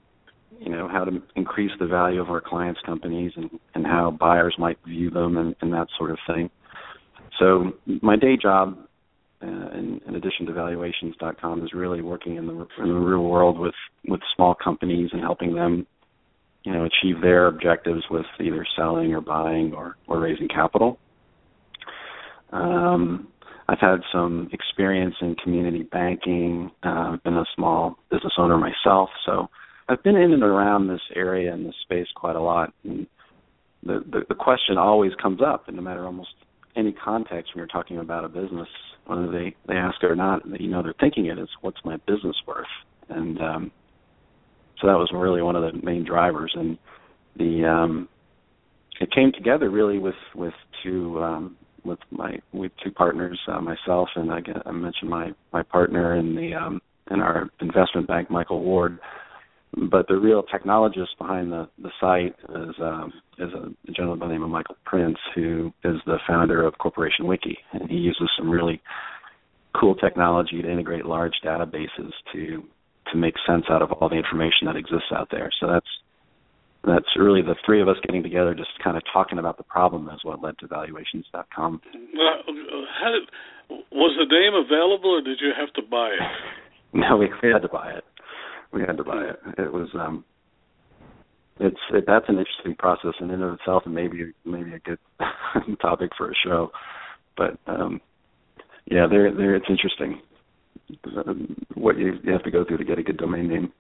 [0.60, 4.56] you know how to increase the value of our clients' companies and, and how buyers
[4.58, 6.50] might view them and, and that sort of thing.
[7.40, 8.78] So my day job,
[9.42, 13.60] uh, in, in addition to valuations.com, is really working in the in the real world
[13.60, 13.76] with
[14.08, 15.86] with small companies and helping them,
[16.64, 20.98] you know, achieve their objectives with either selling or buying or or raising capital.
[22.52, 23.28] Um,
[23.70, 26.72] I've had some experience in community banking.
[26.84, 29.50] Uh, I've been a small business owner myself, so
[29.90, 32.74] I've been in and around this area and this space quite a lot.
[32.84, 33.08] And
[33.84, 36.30] the, the the question always comes up, and no matter almost
[36.76, 38.68] any context when you're talking about a business,
[39.06, 41.98] whether they they ask it or not, you know they're thinking it is what's my
[42.08, 42.66] business worth,
[43.10, 43.72] and um,
[44.82, 46.52] so that was really one of the main drivers.
[46.56, 46.78] And
[47.38, 48.10] the um,
[49.00, 54.10] it came together really with with two um, with my with two partners, uh, myself
[54.16, 58.62] and I, I mentioned my my partner in the um, in our investment bank, Michael
[58.62, 59.00] Ward.
[59.76, 64.34] But the real technologist behind the the site is um, is a gentleman by the
[64.34, 68.50] name of Michael Prince, who is the founder of Corporation Wiki, and he uses some
[68.50, 68.82] really
[69.80, 72.64] cool technology to integrate large databases to
[73.12, 75.50] to make sense out of all the information that exists out there.
[75.60, 75.88] So that's
[76.86, 80.10] that's really the three of us getting together, just kind of talking about the problem,
[80.10, 81.82] is what led to valuations.com.
[82.16, 83.30] Well, did,
[83.92, 86.22] was the name available, or did you have to buy it?
[86.94, 88.06] No, we, we had to buy it.
[88.78, 89.40] We had to buy it.
[89.58, 90.24] It was um,
[91.60, 95.00] it's it, that's an interesting process in and of itself, and maybe maybe a good
[95.82, 96.70] topic for a show.
[97.36, 98.00] But um,
[98.86, 100.22] yeah, there there it's interesting
[101.26, 103.74] um, what you, you have to go through to get a good domain name.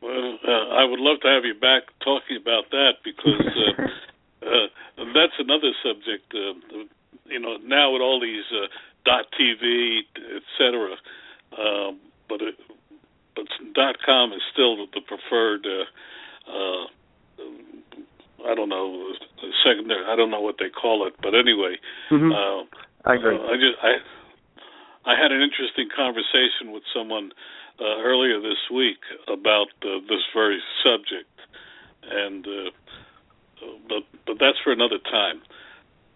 [0.00, 5.04] Well, uh, I would love to have you back talking about that because uh, uh,
[5.12, 6.32] that's another subject.
[6.32, 6.84] Uh,
[7.26, 8.68] you know, now with all these uh,
[9.04, 10.94] dot TV, etc.
[11.58, 12.54] Um, but it,
[13.36, 15.66] but dot com is still the preferred.
[15.66, 15.84] Uh,
[16.50, 16.86] uh,
[18.46, 19.12] I don't know
[19.64, 20.04] secondary.
[20.04, 21.76] I don't know what they call it, but anyway,
[22.10, 22.32] mm-hmm.
[22.32, 23.36] uh, I agree.
[23.36, 23.92] Uh, I just I
[25.10, 27.32] I had an interesting conversation with someone
[27.80, 31.32] uh, earlier this week about uh, this very subject,
[32.04, 32.70] and uh,
[33.88, 35.42] but but that's for another time.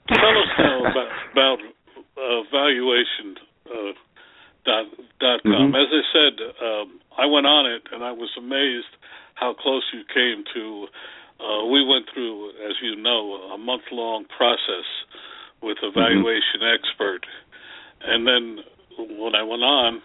[0.08, 1.58] Tell us now about, about
[2.16, 3.36] uh, valuation
[3.68, 3.92] uh,
[4.68, 4.86] dot
[5.24, 5.72] dot com.
[5.72, 5.82] Mm-hmm.
[5.82, 6.34] As I said,
[6.68, 8.92] um, I went on it and I was amazed
[9.40, 10.64] how close you came to.
[11.40, 14.88] Uh, we went through, as you know, a month long process
[15.62, 16.74] with a valuation mm-hmm.
[16.74, 17.22] expert,
[18.02, 18.44] and then
[19.22, 20.02] when I went on,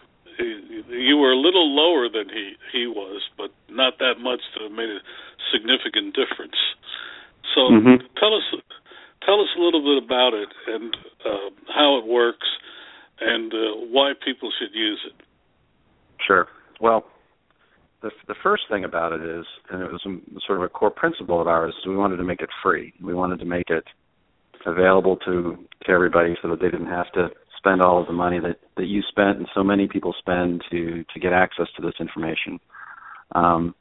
[0.89, 4.71] you were a little lower than he he was, but not that much to have
[4.73, 5.01] made a
[5.53, 6.57] significant difference.
[7.53, 7.97] So mm-hmm.
[8.17, 8.45] tell us
[9.25, 10.89] tell us a little bit about it and
[11.25, 12.47] uh, how it works
[13.25, 13.57] and uh,
[13.89, 15.25] why people should use it.
[16.25, 16.47] Sure.
[16.79, 17.05] Well,
[18.01, 20.01] the the first thing about it is, and it was
[20.45, 22.93] sort of a core principle of ours, is we wanted to make it free.
[23.01, 23.85] We wanted to make it
[24.65, 28.39] available to to everybody so that they didn't have to spend all of the money
[28.39, 31.95] that that you spent and so many people spend to to get access to this
[31.99, 32.59] information.
[33.35, 33.75] Um,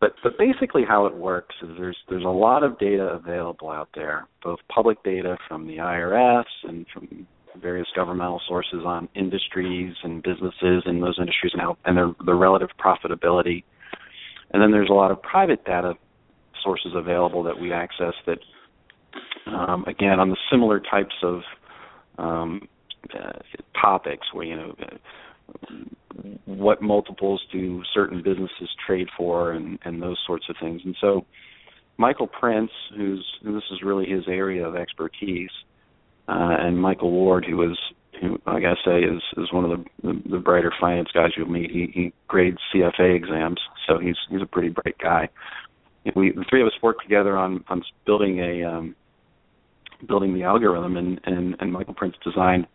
[0.00, 3.88] but but basically how it works is there's there's a lot of data available out
[3.94, 10.22] there, both public data from the IRS and from various governmental sources on industries and
[10.22, 13.64] businesses and those industries and how and their the relative profitability.
[14.52, 15.94] And then there's a lot of private data
[16.62, 18.38] sources available that we access that
[19.46, 21.40] um, again on the similar types of
[22.18, 22.68] um,
[23.14, 23.32] uh,
[23.80, 25.74] topics where you know uh,
[26.44, 31.24] what multiples do certain businesses trade for and and those sorts of things and so
[31.96, 35.50] Michael Prince who's this is really his area of expertise
[36.28, 37.78] uh, and Michael Ward who is
[38.20, 41.48] who I gotta say is is one of the, the the brighter finance guys you'll
[41.48, 41.70] meet.
[41.70, 45.28] He he grades CFA exams so he's he's a pretty bright guy.
[46.14, 48.96] We the three of us worked together on on building a um
[50.06, 52.66] building the algorithm and and and Michael Prince designed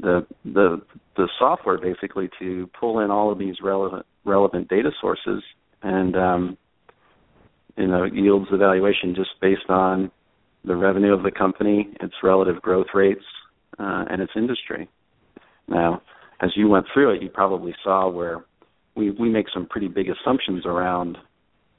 [0.00, 0.82] the the
[1.16, 5.42] the software basically to pull in all of these relevant relevant data sources
[5.82, 6.58] and um,
[7.76, 10.10] you know yields evaluation just based on
[10.66, 13.24] the revenue of the company, its relative growth rates,
[13.78, 14.88] uh, and its industry.
[15.68, 16.02] Now,
[16.40, 18.44] as you went through it, you probably saw where
[18.94, 21.18] we we make some pretty big assumptions around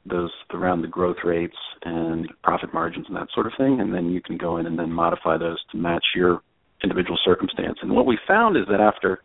[0.06, 4.10] those around the growth rates and profit margins and that sort of thing, and then
[4.10, 6.42] you can go in and then modify those to match your
[6.84, 7.78] individual circumstance.
[7.82, 9.22] And what we found is that after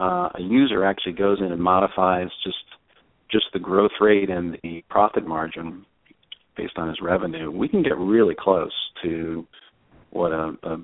[0.00, 2.56] uh, a user actually goes in and modifies just
[3.30, 5.86] just the growth rate and the profit margin
[6.56, 9.46] based on his revenue, we can get really close to
[10.10, 10.78] what a, a,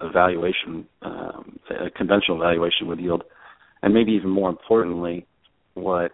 [0.00, 3.24] a valuation, um, a conventional valuation would yield,
[3.82, 5.26] and maybe even more importantly,
[5.74, 6.12] what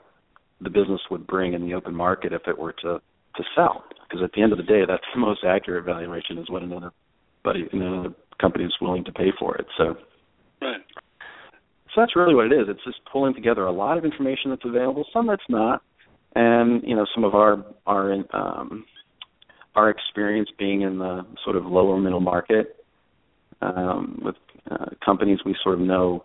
[0.61, 3.00] the business would bring in the open market if it were to
[3.37, 3.85] to sell.
[4.03, 6.90] Because at the end of the day, that's the most accurate valuation is what another
[7.44, 9.66] know the company is willing to pay for it.
[9.79, 9.94] So,
[10.61, 10.81] right.
[11.94, 12.66] So that's really what it is.
[12.68, 15.83] It's just pulling together a lot of information that's available, some that's not,
[16.34, 18.84] and you know some of our our um,
[19.74, 22.84] our experience being in the sort of lower middle market
[23.62, 24.36] um, with
[24.70, 26.24] uh, companies, we sort of know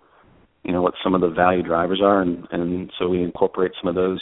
[0.63, 3.87] you know what some of the value drivers are, and and so we incorporate some
[3.87, 4.21] of those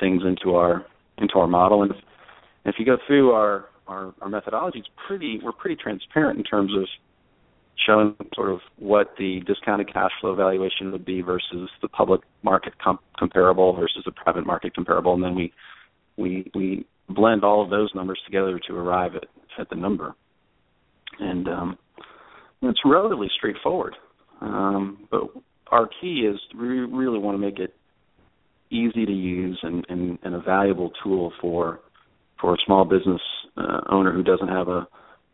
[0.00, 0.84] things into our
[1.18, 1.82] into our model.
[1.82, 1.96] And if,
[2.64, 6.72] if you go through our our, our methodology it's pretty we're pretty transparent in terms
[6.76, 6.84] of
[7.86, 12.74] showing sort of what the discounted cash flow valuation would be versus the public market
[12.82, 15.52] com- comparable versus the private market comparable, and then we
[16.16, 19.24] we we blend all of those numbers together to arrive at
[19.58, 20.14] at the number.
[21.20, 21.78] And um,
[22.62, 23.96] it's relatively straightforward.
[24.40, 25.22] Um, but
[25.70, 27.74] our key is we really want to make it
[28.70, 31.80] easy to use and, and, and a valuable tool for
[32.40, 33.20] for a small business
[33.56, 34.86] uh, owner who doesn't have a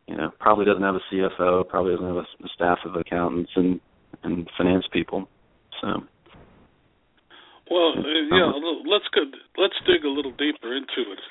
[0.07, 3.53] you know probably doesn't have a CFO, probably doesn't have a, a staff of accountants
[3.57, 3.81] and
[4.23, 5.29] and finance people.
[5.81, 6.05] So.
[7.71, 8.53] Well, uh, yeah,
[8.85, 9.25] let's go,
[9.57, 11.23] let's dig a little deeper into it,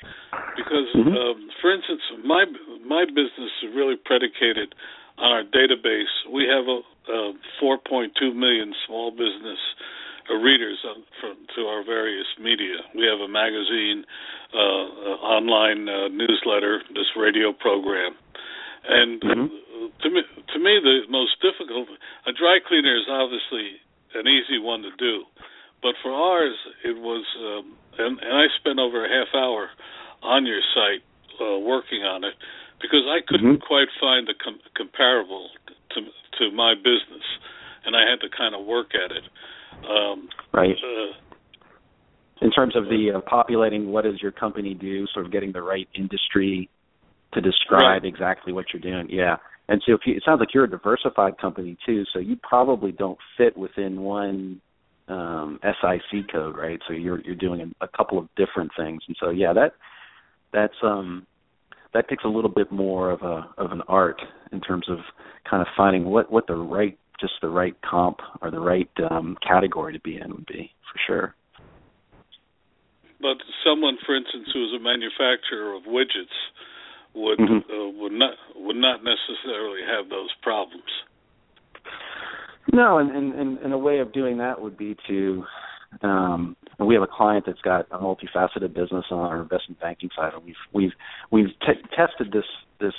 [0.58, 1.14] because, mm-hmm.
[1.14, 2.44] um, for instance, my
[2.84, 4.74] my business is really predicated
[5.18, 6.10] on our database.
[6.32, 6.82] We have a,
[7.12, 7.32] a
[7.62, 9.58] 4.2 million small business
[10.30, 12.80] readers on, from, to our various media.
[12.94, 14.04] We have a magazine,
[14.54, 18.14] uh, uh, online uh, newsletter, this radio program,
[18.88, 19.48] and mm-hmm.
[20.02, 20.20] to me,
[20.52, 21.88] to me, the most difficult
[22.26, 23.80] a dry cleaner is obviously
[24.14, 25.24] an easy one to do,
[25.82, 29.68] but for ours, it was, um, and, and I spent over a half hour
[30.22, 31.02] on your site
[31.40, 32.34] uh, working on it
[32.80, 33.66] because I couldn't mm-hmm.
[33.66, 35.48] quite find the com- comparable
[35.94, 36.00] to
[36.38, 37.24] to my business,
[37.84, 39.24] and I had to kind of work at it.
[39.88, 40.76] Um, right.
[40.76, 41.12] Uh,
[42.42, 45.06] in terms of the uh, populating, what does your company do?
[45.14, 46.68] Sort of getting the right industry
[47.34, 48.04] to describe right.
[48.04, 49.08] exactly what you're doing.
[49.10, 49.36] Yeah.
[49.68, 52.92] And so if you, it sounds like you're a diversified company too, so you probably
[52.92, 54.60] don't fit within one
[55.08, 56.78] um, SIC code, right?
[56.86, 59.72] So you're you're doing a, a couple of different things, and so yeah, that
[60.52, 61.26] that's um
[61.92, 64.20] that takes a little bit more of a of an art
[64.52, 64.98] in terms of
[65.48, 69.36] kind of finding what what the right just the right comp or the right um,
[69.46, 71.34] category to be in would be for sure.
[73.20, 76.36] But someone, for instance, who is a manufacturer of widgets
[77.14, 77.70] would mm-hmm.
[77.70, 80.82] uh, would not would not necessarily have those problems.
[82.72, 85.44] No, and, and, and a way of doing that would be to
[86.02, 90.32] um, we have a client that's got a multifaceted business on our investment banking side,
[90.34, 90.92] and we've we've
[91.30, 92.44] we've t- tested this
[92.80, 92.94] this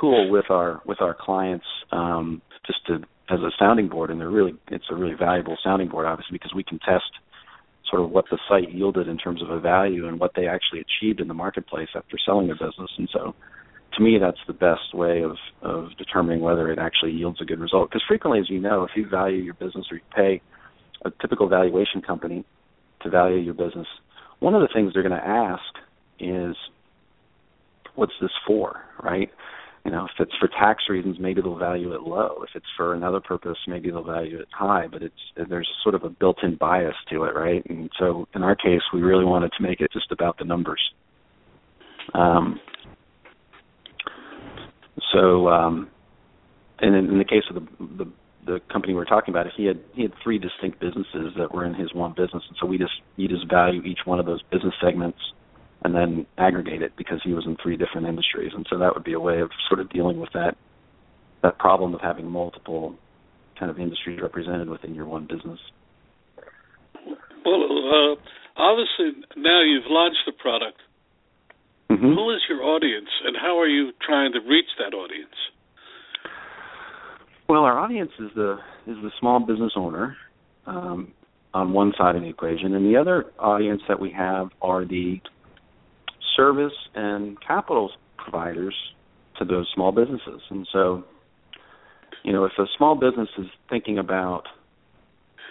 [0.00, 2.96] tool with our with our clients um, just to
[3.32, 6.52] as a sounding board, and they're really it's a really valuable sounding board, obviously, because
[6.54, 7.10] we can test
[7.90, 10.80] sort of what the site yielded in terms of a value and what they actually
[10.80, 12.90] achieved in the marketplace after selling their business.
[12.96, 13.34] And so,
[13.94, 17.60] to me, that's the best way of of determining whether it actually yields a good
[17.60, 17.90] result.
[17.90, 20.40] Because frequently, as you know, if you value your business or you pay
[21.04, 22.44] a typical valuation company
[23.02, 23.86] to value your business,
[24.38, 25.62] one of the things they're going to ask
[26.18, 26.56] is,
[27.94, 29.30] "What's this for?" Right?
[29.84, 32.42] You know, if it's for tax reasons, maybe they'll value it low.
[32.42, 34.86] If it's for another purpose, maybe they'll value it high.
[34.86, 37.64] But it's there's sort of a built-in bias to it, right?
[37.68, 40.82] And so in our case, we really wanted to make it just about the numbers.
[42.12, 42.60] Um,
[45.14, 45.88] so, um,
[46.80, 48.12] and in, in the case of the, the
[48.46, 51.74] the company we're talking about, he had he had three distinct businesses that were in
[51.74, 54.74] his one business, and so we just you just value each one of those business
[54.82, 55.18] segments
[55.82, 59.04] and then aggregate it because he was in three different industries, and so that would
[59.04, 60.56] be a way of sort of dealing with that
[61.42, 62.94] that problem of having multiple
[63.58, 65.58] kind of industries represented within your one business.
[67.46, 70.78] Well, uh, obviously now you've launched the product.
[71.90, 72.14] Mm-hmm.
[72.14, 75.34] Who is your audience, and how are you trying to reach that audience?
[77.48, 80.16] Well, our audience is the is the small business owner
[80.66, 81.12] um,
[81.52, 85.20] on one side of the equation, and the other audience that we have are the
[86.36, 88.74] service and capital providers
[89.38, 90.40] to those small businesses.
[90.50, 91.04] And so,
[92.24, 94.44] you know, if a small business is thinking about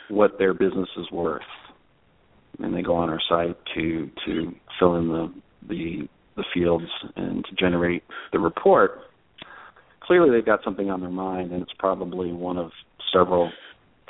[0.09, 1.41] what their business is worth,
[2.59, 5.33] and they go on our site to to fill in the
[5.67, 8.99] the, the fields and to generate the report,
[10.01, 12.71] clearly they've got something on their mind, and it's probably one of
[13.13, 13.51] several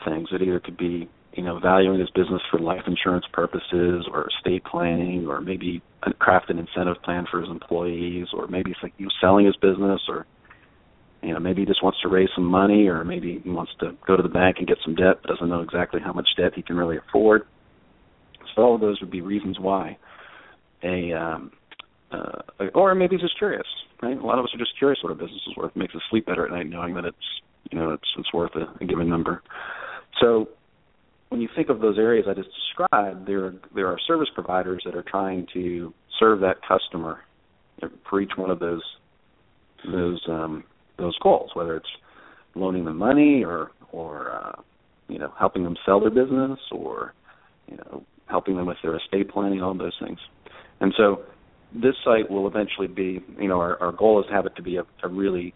[0.05, 0.29] things.
[0.31, 4.63] It either could be you know, valuing his business for life insurance purposes or estate
[4.65, 5.81] planning or maybe
[6.17, 9.55] craft an incentive plan for his employees or maybe it's like you was selling his
[9.57, 10.25] business or
[11.21, 13.91] you know, maybe he just wants to raise some money or maybe he wants to
[14.07, 16.53] go to the bank and get some debt, but doesn't know exactly how much debt
[16.55, 17.43] he can really afford.
[18.55, 19.97] So all of those would be reasons why
[20.83, 21.51] a um
[22.11, 22.41] uh
[22.73, 23.67] or maybe he's just curious,
[24.01, 24.17] right?
[24.17, 25.71] A lot of us are just curious what a business is worth.
[25.75, 27.17] It makes us sleep better at night knowing that it's
[27.69, 29.43] you know, it's it's worth a, a given number.
[30.21, 30.49] So
[31.29, 34.95] when you think of those areas I just described, there there are service providers that
[34.95, 37.19] are trying to serve that customer
[38.09, 38.83] for each one of those
[39.91, 40.63] those um,
[40.97, 41.87] those goals, whether it's
[42.55, 44.61] loaning them money or or uh,
[45.07, 47.13] you know helping them sell their business or
[47.67, 50.19] you know helping them with their estate planning, all those things.
[50.81, 51.23] And so
[51.73, 54.61] this site will eventually be, you know, our, our goal is to have it to
[54.61, 55.53] be a, a really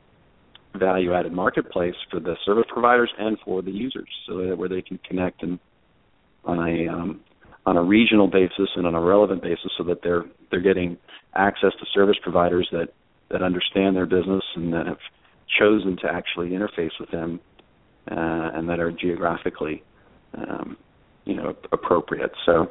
[0.76, 4.82] value added marketplace for the service providers and for the users so that where they
[4.82, 5.60] can connect and
[6.46, 7.22] on a um,
[7.66, 10.98] on a regional basis and on a relevant basis, so that they're they're getting
[11.36, 12.90] access to service providers that
[13.30, 14.98] that understand their business and that have
[15.60, 17.40] chosen to actually interface with them
[18.12, 19.84] uh, and that are geographically
[20.38, 20.78] um,
[21.26, 22.32] you know appropriate.
[22.46, 22.68] So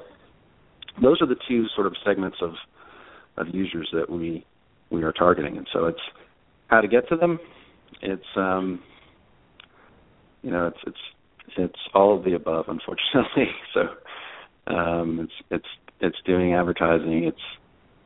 [1.00, 2.52] those are the two sort of segments of
[3.38, 4.44] of users that we
[4.90, 6.00] we are targeting, and so it's
[6.68, 7.38] how to get to them.
[8.00, 8.80] It's um,
[10.42, 10.96] you know it's it's
[11.56, 13.50] it's all of the above, unfortunately.
[13.74, 13.88] So
[14.66, 15.68] um, it's it's
[16.00, 17.24] it's doing advertising.
[17.24, 17.38] It's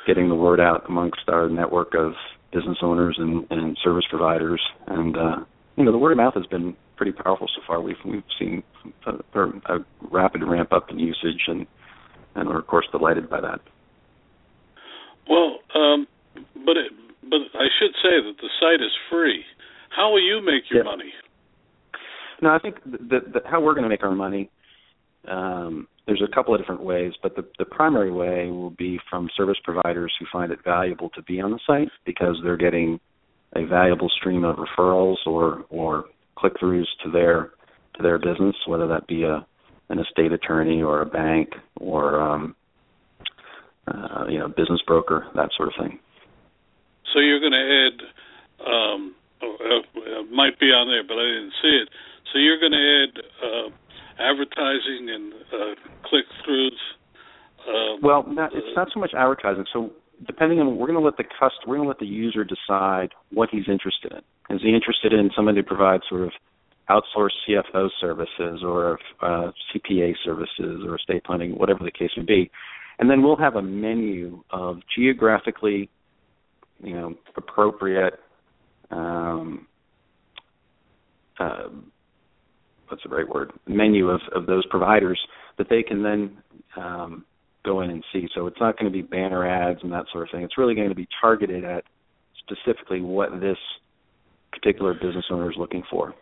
[0.07, 2.13] getting the word out amongst our network of
[2.53, 5.37] business owners and, and service providers, and uh,
[5.77, 7.81] you know the word of mouth has been pretty powerful so far.
[7.81, 8.63] We've we've seen
[9.07, 9.79] a, a
[10.11, 11.67] rapid ramp up in usage, and
[12.35, 13.61] and we're of course delighted by that.
[15.29, 16.07] Well, um,
[16.65, 19.45] but it, but I should say that the site is free.
[19.97, 20.91] How will you make your yeah.
[20.91, 21.13] money?
[22.43, 22.77] No, I think
[23.47, 24.51] how we're going to make our money.
[25.27, 29.29] Um, there's a couple of different ways, but the, the primary way will be from
[29.37, 33.01] service providers who find it valuable to be on the site because they're getting
[33.57, 36.05] a valuable stream of referrals or or
[36.37, 37.51] click throughs to their
[37.97, 39.47] to their business, whether that be a
[39.89, 42.55] an estate attorney or a bank or um,
[43.89, 45.99] uh, you know business broker, that sort of thing.
[47.13, 51.75] So you're going to add, um, uh, might be on there, but I didn't see
[51.83, 51.89] it.
[52.33, 53.13] So you're going to add
[53.43, 53.69] uh,
[54.19, 55.75] advertising and uh,
[56.09, 56.81] click throughs.
[57.67, 59.65] Uh, well, not, it's not so much advertising.
[59.73, 59.93] So
[60.27, 63.11] depending on, we're going to let the customer, we're going to let the user decide
[63.33, 64.57] what he's interested in.
[64.57, 66.33] Is he interested in somebody to provide sort of
[66.89, 72.51] outsourced CFO services or uh, CPA services or estate planning, whatever the case may be?
[72.99, 75.91] And then we'll have a menu of geographically,
[76.83, 78.15] you know, appropriate
[78.91, 79.67] um,
[81.39, 81.69] uh,
[82.89, 85.19] what's the right word menu of, of those providers
[85.59, 86.37] that they can then
[86.77, 87.25] um,
[87.65, 88.29] go in and see.
[88.35, 90.43] So it's not going to be banner ads and that sort of thing.
[90.43, 91.85] It's really going to be targeted at
[92.39, 93.59] specifically what this
[94.53, 96.15] particular business owner is looking for.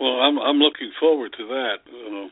[0.00, 1.76] Well, I'm I'm looking forward to that.
[1.92, 2.28] Uh,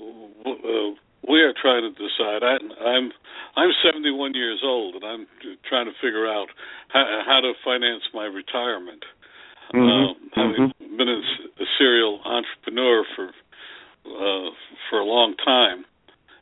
[0.00, 0.94] uh,
[1.28, 2.42] we are trying to decide.
[2.42, 3.12] I, I'm
[3.56, 5.26] I'm 71 years old, and I'm
[5.68, 6.48] trying to figure out
[6.88, 9.04] how, how to finance my retirement.
[9.72, 9.80] Mm-hmm.
[9.80, 10.96] Um, having mm-hmm.
[10.96, 11.20] been a,
[11.62, 13.28] a serial entrepreneur for
[14.06, 14.50] uh,
[14.90, 15.84] for a long time,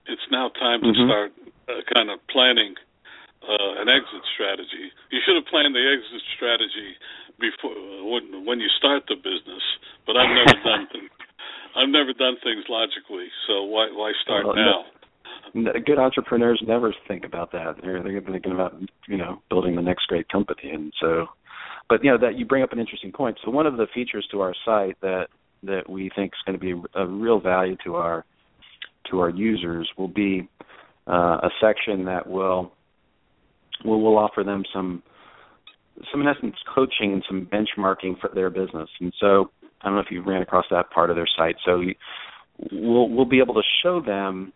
[0.07, 1.07] it's now time to mm-hmm.
[1.07, 1.33] start
[1.69, 2.75] uh, kind of planning
[3.47, 4.91] uh, an exit strategy.
[5.11, 6.99] You should have planned the exit strategy
[7.39, 9.63] before when when you start the business,
[10.07, 10.89] but I've never done
[11.77, 14.85] I've never done things logically, so why why start well, now?
[15.55, 17.77] No, good entrepreneurs never think about that.
[17.83, 18.75] They're they're thinking about
[19.09, 21.27] you know building the next great company, and so
[21.89, 23.39] but you know that you bring up an interesting point.
[23.45, 25.29] So one of the features to our site that
[25.63, 28.25] that we think is going to be a real value to our
[29.11, 30.49] to our users will be
[31.07, 32.73] uh, a section that will
[33.85, 35.03] will will offer them some
[36.11, 38.89] some in essence coaching and some benchmarking for their business.
[39.01, 39.51] And so
[39.83, 41.57] I don't know if you ran across that part of their site.
[41.65, 41.83] So
[42.71, 44.53] we'll we'll be able to show them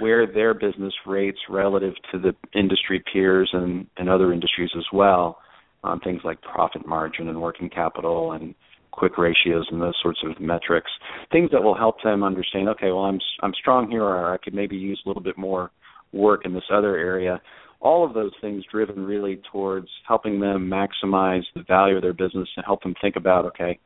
[0.00, 5.38] where their business rates relative to the industry peers and, and other industries as well
[5.84, 8.54] on things like profit margin and working capital and
[8.90, 10.90] quick ratios and those sorts of metrics.
[11.30, 14.54] Things that will help them understand, okay, well I'm I'm strong here or I could
[14.54, 15.70] maybe use a little bit more
[16.12, 17.40] work in this other area.
[17.80, 22.48] All of those things driven really towards helping them maximize the value of their business
[22.56, 23.78] and help them think about, okay,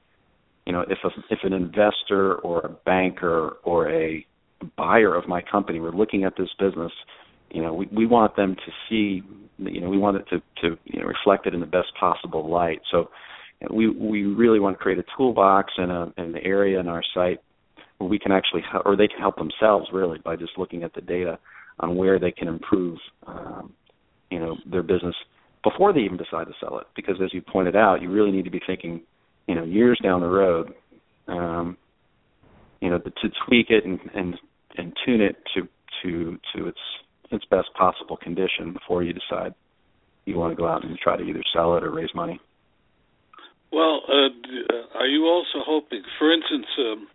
[0.66, 4.24] you know, if a, if an investor or a banker or a
[4.76, 6.92] buyer of my company were looking at this business,
[7.50, 9.22] you know, we, we want them to see
[9.58, 12.50] you know we want it to to you know reflect it in the best possible
[12.50, 12.80] light.
[12.90, 13.10] So
[13.70, 17.40] we we really want to create a toolbox and a an area in our site
[17.98, 20.94] where we can actually help, or they can help themselves really by just looking at
[20.94, 21.38] the data
[21.80, 23.72] on where they can improve um,
[24.30, 25.14] you know their business
[25.62, 26.86] before they even decide to sell it.
[26.96, 29.02] Because as you pointed out, you really need to be thinking
[29.46, 30.74] you know years down the road.
[31.28, 31.76] Um,
[32.80, 34.34] you know, to, tweak it and, and
[34.76, 35.68] and tune it to
[36.02, 36.80] to to its
[37.30, 39.54] its best possible condition before you decide
[40.24, 42.40] you want to go out and try to either sell it or raise money.
[43.72, 47.08] Well, uh, uh, are you also hoping, for instance, um,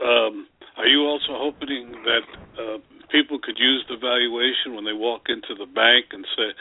[0.00, 0.46] um,
[0.78, 2.24] are you also hoping that
[2.56, 2.78] uh,
[3.10, 6.54] people could use the valuation when they walk into the bank and say,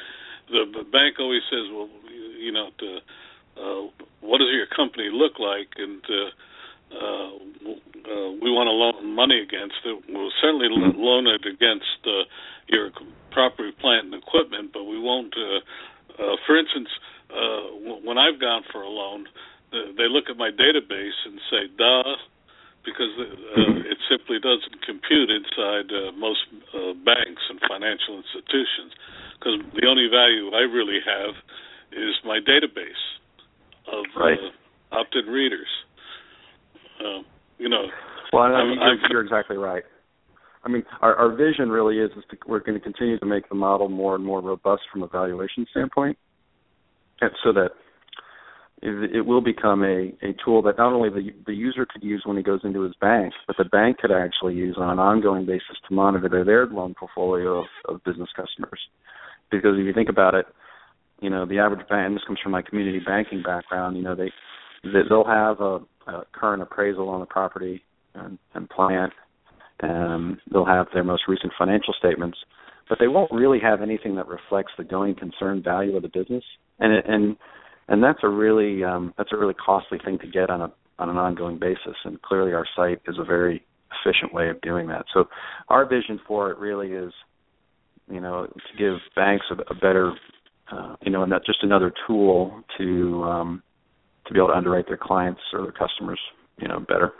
[0.49, 1.87] the, the bank always says, well,
[2.39, 2.99] you know, to,
[3.57, 3.87] uh,
[4.21, 5.69] what does your company look like?
[5.77, 6.29] And uh,
[6.93, 7.29] uh,
[8.03, 10.03] uh, we want to loan money against it.
[10.09, 10.99] We'll certainly mm-hmm.
[10.99, 12.25] loan it against uh,
[12.67, 12.91] your
[13.31, 15.33] property, plant, and equipment, but we won't.
[15.35, 15.59] Uh,
[16.21, 16.89] uh, for instance,
[17.29, 19.27] uh, when I've gone for a loan,
[19.71, 22.15] they look at my database and say, "Duh,
[22.85, 26.45] because uh, it simply doesn't compute inside uh, most
[26.75, 28.91] uh, banks and financial institutions.
[29.39, 31.35] Because the only value I really have
[31.91, 32.99] is my database
[33.87, 34.37] of right.
[34.91, 35.67] uh, opt-in readers.
[36.99, 37.21] Uh,
[37.57, 37.85] you know,
[38.31, 39.83] well, I mean, you're, you're exactly right.
[40.63, 43.49] I mean, our, our vision really is, is to, we're going to continue to make
[43.49, 46.17] the model more and more robust from a valuation standpoint,
[47.21, 47.69] and so that
[48.85, 52.35] it, will become a, a tool that not only the, the user could use when
[52.35, 55.77] he goes into his bank, but the bank could actually use on an ongoing basis
[55.87, 58.79] to monitor their loan portfolio of, of business customers.
[59.51, 60.45] Because if you think about it,
[61.23, 64.15] you know, the average bank, and this comes from my community banking background, you know,
[64.15, 64.31] they,
[64.83, 65.79] they'll have a,
[66.11, 67.81] a current appraisal on the property
[68.13, 69.13] and, and plant
[69.83, 72.37] um, they'll have their most recent financial statements,
[72.89, 76.43] but they won't really have anything that reflects the going concern value of the business.
[76.79, 77.35] And it, and
[77.87, 81.09] and that's a really um, that's a really costly thing to get on a on
[81.09, 81.97] an ongoing basis.
[82.05, 83.65] And clearly, our site is a very
[84.05, 85.05] efficient way of doing that.
[85.13, 85.25] So,
[85.69, 87.11] our vision for it really is,
[88.09, 90.13] you know, to give banks a, a better,
[90.71, 93.63] uh, you know, not just another tool to um,
[94.27, 96.19] to be able to underwrite their clients or their customers,
[96.57, 97.13] you know, better.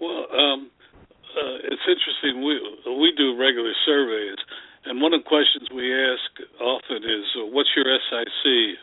[0.00, 0.70] Well, um,
[1.36, 2.44] uh, it's interesting.
[2.44, 2.60] We
[2.98, 4.38] we do regular surveys,
[4.84, 8.78] and one of the questions we ask often is, uh, "What's your SIC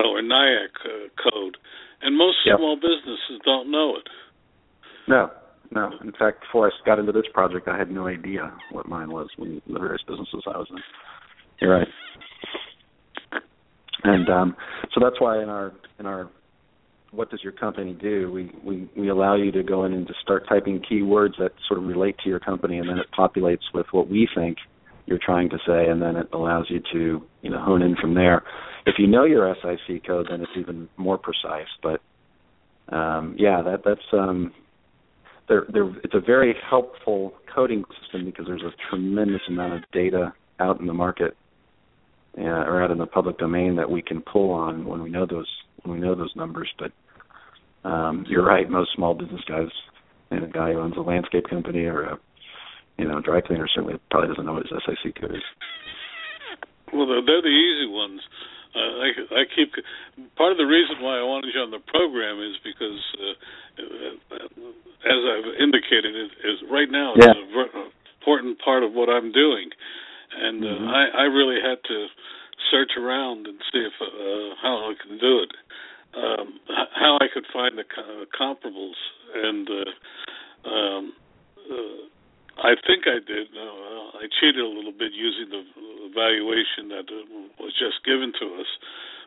[0.00, 1.56] or NAICS uh, code?"
[2.02, 2.58] And most yep.
[2.58, 4.08] small businesses don't know it.
[5.08, 5.30] No,
[5.70, 5.90] no.
[6.02, 9.28] In fact, before I got into this project, I had no idea what mine was
[9.36, 10.78] when the various businesses I was in.
[11.60, 11.88] You're right.
[14.04, 14.56] And um,
[14.94, 16.28] so that's why in our in our
[17.12, 18.30] what does your company do?
[18.30, 21.80] We, we, we allow you to go in and just start typing keywords that sort
[21.80, 24.58] of relate to your company, and then it populates with what we think
[25.06, 28.14] you're trying to say, and then it allows you to you know hone in from
[28.14, 28.42] there.
[28.86, 31.68] If you know your SIC code, then it's even more precise.
[31.82, 32.00] But
[32.94, 34.52] um, yeah, that that's um,
[35.48, 40.32] they're, they're, it's a very helpful coding system because there's a tremendous amount of data
[40.60, 41.36] out in the market
[42.38, 45.26] uh, or out in the public domain that we can pull on when we know
[45.26, 45.48] those
[45.82, 46.70] when we know those numbers.
[46.78, 46.92] But
[47.88, 48.68] um, you're right.
[48.68, 49.68] Most small business guys,
[50.30, 52.18] and a guy who owns a landscape company or a
[52.98, 55.42] you know dry cleaner certainly probably doesn't know what his SIC code is.
[56.92, 58.20] Well, they're, they're the easy ones.
[58.76, 59.08] Uh, I,
[59.40, 59.72] I keep
[60.36, 64.44] part of the reason why I wanted you on the program is because, uh,
[65.08, 67.88] as I've indicated, is, is right now it's an
[68.20, 69.72] important part of what I'm doing,
[70.34, 70.88] and uh, mm-hmm.
[70.88, 72.06] I, I really had to
[72.70, 75.52] search around and see if uh, how I can do it
[76.16, 76.60] um,
[76.94, 78.96] how I could find the uh, comparables,
[79.34, 81.12] and uh, um,
[81.60, 82.00] uh,
[82.64, 83.52] I think I did.
[83.52, 85.62] Uh, I cheated a little bit using the
[86.16, 87.20] valuation that uh,
[87.60, 88.70] was just given to us,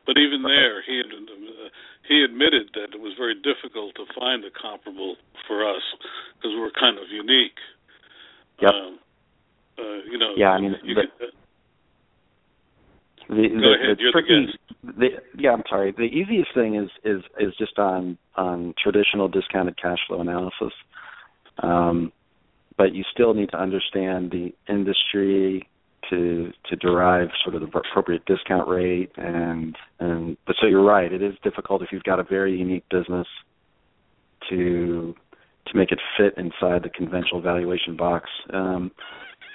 [0.06, 1.70] but even there, he had, uh,
[2.08, 5.16] he admitted that it was very difficult to find a comparable
[5.48, 5.86] for us
[6.38, 7.62] because we're kind of unique.
[8.62, 8.74] Yep.
[8.74, 9.00] Um,
[9.80, 10.34] uh, you know.
[10.36, 11.32] Yeah, I mean, you the, could, uh,
[13.30, 13.98] the, the, ahead.
[13.98, 14.48] the tricky,
[14.84, 15.08] the,
[15.38, 15.94] yeah, I'm sorry.
[15.96, 20.74] The easiest thing is is is just on on traditional discounted cash flow analysis.
[21.62, 22.12] Um,
[22.78, 25.68] but you still need to understand the industry
[26.10, 31.12] to to derive sort of the appropriate discount rate and and but so you're right
[31.12, 33.28] it is difficult if you've got a very unique business
[34.50, 35.14] to
[35.68, 38.92] to make it fit inside the conventional valuation box um,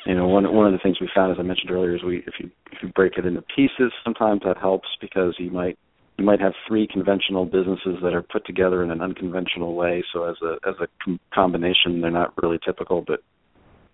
[0.07, 2.19] you know one one of the things we found as I mentioned earlier is we
[2.27, 5.79] if you if you break it into pieces sometimes that helps because you might
[6.19, 10.05] you might have three conventional businesses that are put together in an unconventional way.
[10.13, 13.21] So as a as a com- combination they're not really typical but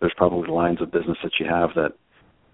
[0.01, 1.93] there's probably lines of business that you have that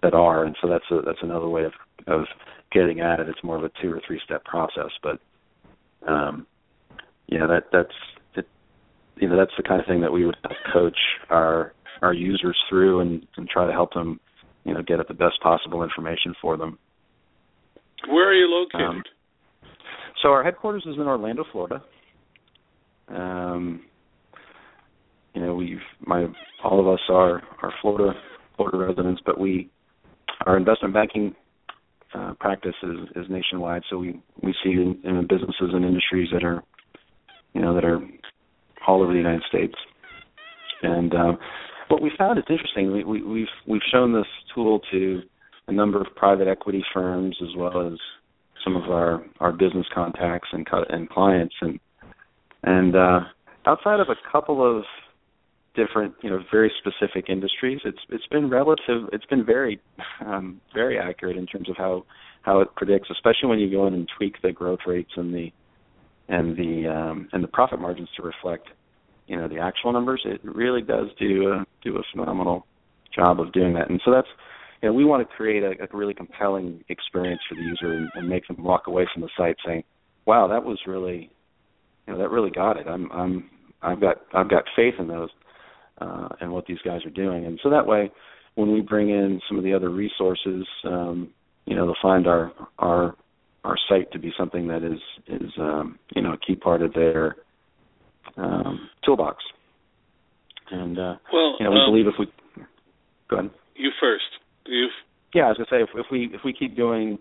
[0.03, 0.43] that are.
[0.43, 1.73] And so that's a that's another way of
[2.07, 2.25] of
[2.71, 3.29] getting at it.
[3.29, 4.91] It's more of a two or three step process.
[5.01, 5.19] But
[6.07, 6.45] um
[7.27, 7.93] yeah that that's
[8.35, 8.47] it,
[9.17, 10.37] you know that's the kind of thing that we would
[10.71, 10.97] coach
[11.29, 14.19] our our users through and, and try to help them,
[14.63, 16.77] you know, get at the best possible information for them.
[18.07, 18.87] Where are you located?
[18.87, 19.03] Um,
[20.21, 21.83] so our headquarters is in Orlando, Florida.
[23.09, 23.81] Um,
[25.33, 26.25] you know, we've my
[26.63, 28.13] all of us are are Florida
[28.55, 29.69] Florida residents, but we
[30.45, 31.35] our investment banking
[32.13, 33.83] uh, practice is, is nationwide.
[33.89, 36.63] So we we see in, in businesses and industries that are
[37.53, 37.99] you know that are
[38.87, 39.75] all over the United States,
[40.81, 41.37] and um,
[41.89, 42.91] what we found is interesting.
[42.91, 45.21] We, we, we've we've shown this tool to
[45.67, 47.99] a number of private equity firms as well as
[48.63, 51.79] some of our our business contacts and and clients and
[52.63, 53.19] and uh,
[53.65, 54.83] outside of a couple of
[55.75, 59.79] different you know very specific industries it's it's been relative it's been very
[60.25, 62.03] um, very accurate in terms of how
[62.41, 65.51] how it predicts especially when you go in and tweak the growth rates and the
[66.29, 68.67] and the um, and the profit margins to reflect
[69.27, 72.65] you know the actual numbers, it really does do a do a phenomenal
[73.15, 73.89] job of doing that.
[73.89, 74.27] And so that's
[74.81, 78.09] you know we want to create a, a really compelling experience for the user and,
[78.15, 79.83] and make them walk away from the site saying,
[80.25, 81.29] "Wow, that was really
[82.07, 82.87] you know that really got it.
[82.87, 83.49] I'm I'm
[83.81, 85.29] I've got I've got faith in those
[85.99, 88.11] uh, and what these guys are doing." And so that way,
[88.55, 91.29] when we bring in some of the other resources, um,
[91.65, 93.15] you know, they'll find our our
[93.63, 96.93] our site to be something that is is um, you know a key part of
[96.93, 97.35] their
[98.37, 99.43] um, toolbox.
[100.71, 102.27] And uh, well, you know, we um, believe if we
[103.29, 103.51] go ahead.
[103.75, 104.25] You first.
[104.65, 104.87] You.
[105.33, 107.17] Yeah, I was gonna say if, if we if we keep doing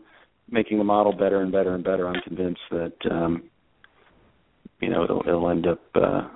[0.50, 3.44] making the model better and better and better, I'm convinced that um,
[4.80, 6.28] you know it'll, it'll end up uh,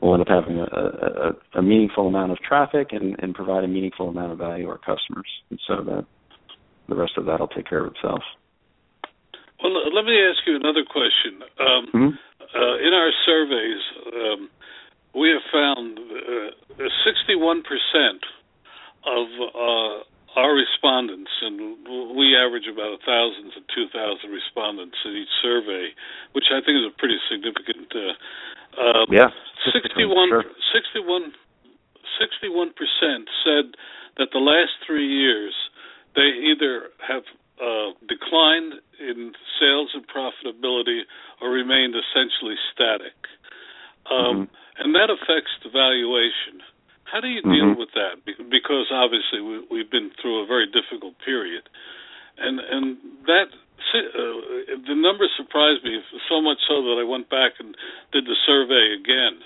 [0.00, 3.68] we'll end up having a, a, a meaningful amount of traffic and, and provide a
[3.68, 5.28] meaningful amount of value to our customers.
[5.50, 6.06] And so that
[6.88, 8.22] the rest of that will take care of itself.
[9.62, 11.42] Well, let me ask you another question.
[11.58, 12.12] Um, mm-hmm.
[12.54, 13.82] uh, in our surveys,
[14.12, 14.50] um,
[15.14, 17.64] we have found uh, 61%
[19.06, 20.04] of uh,
[20.36, 25.88] our respondents, and we average about 1,000 to 2,000 respondents in each survey,
[26.32, 27.88] which I think is a pretty significant.
[27.96, 28.12] Uh,
[28.76, 29.32] uh, yeah,
[29.72, 30.44] 61, sure.
[30.76, 31.32] 61,
[32.20, 32.76] 61%
[33.40, 33.72] said
[34.18, 35.54] that the last three years
[36.14, 37.24] they either have
[37.60, 41.02] uh, declined in sales and profitability
[41.40, 43.16] or remained essentially static.
[44.10, 44.54] Um, mm-hmm.
[44.78, 46.60] And that affects the valuation.
[47.04, 47.54] How do you mm-hmm.
[47.54, 48.20] deal with that?
[48.26, 51.64] Because obviously we, we've been through a very difficult period,
[52.36, 53.48] and and that
[53.94, 57.76] uh, the numbers surprised me so much so that I went back and
[58.12, 59.40] did the survey again,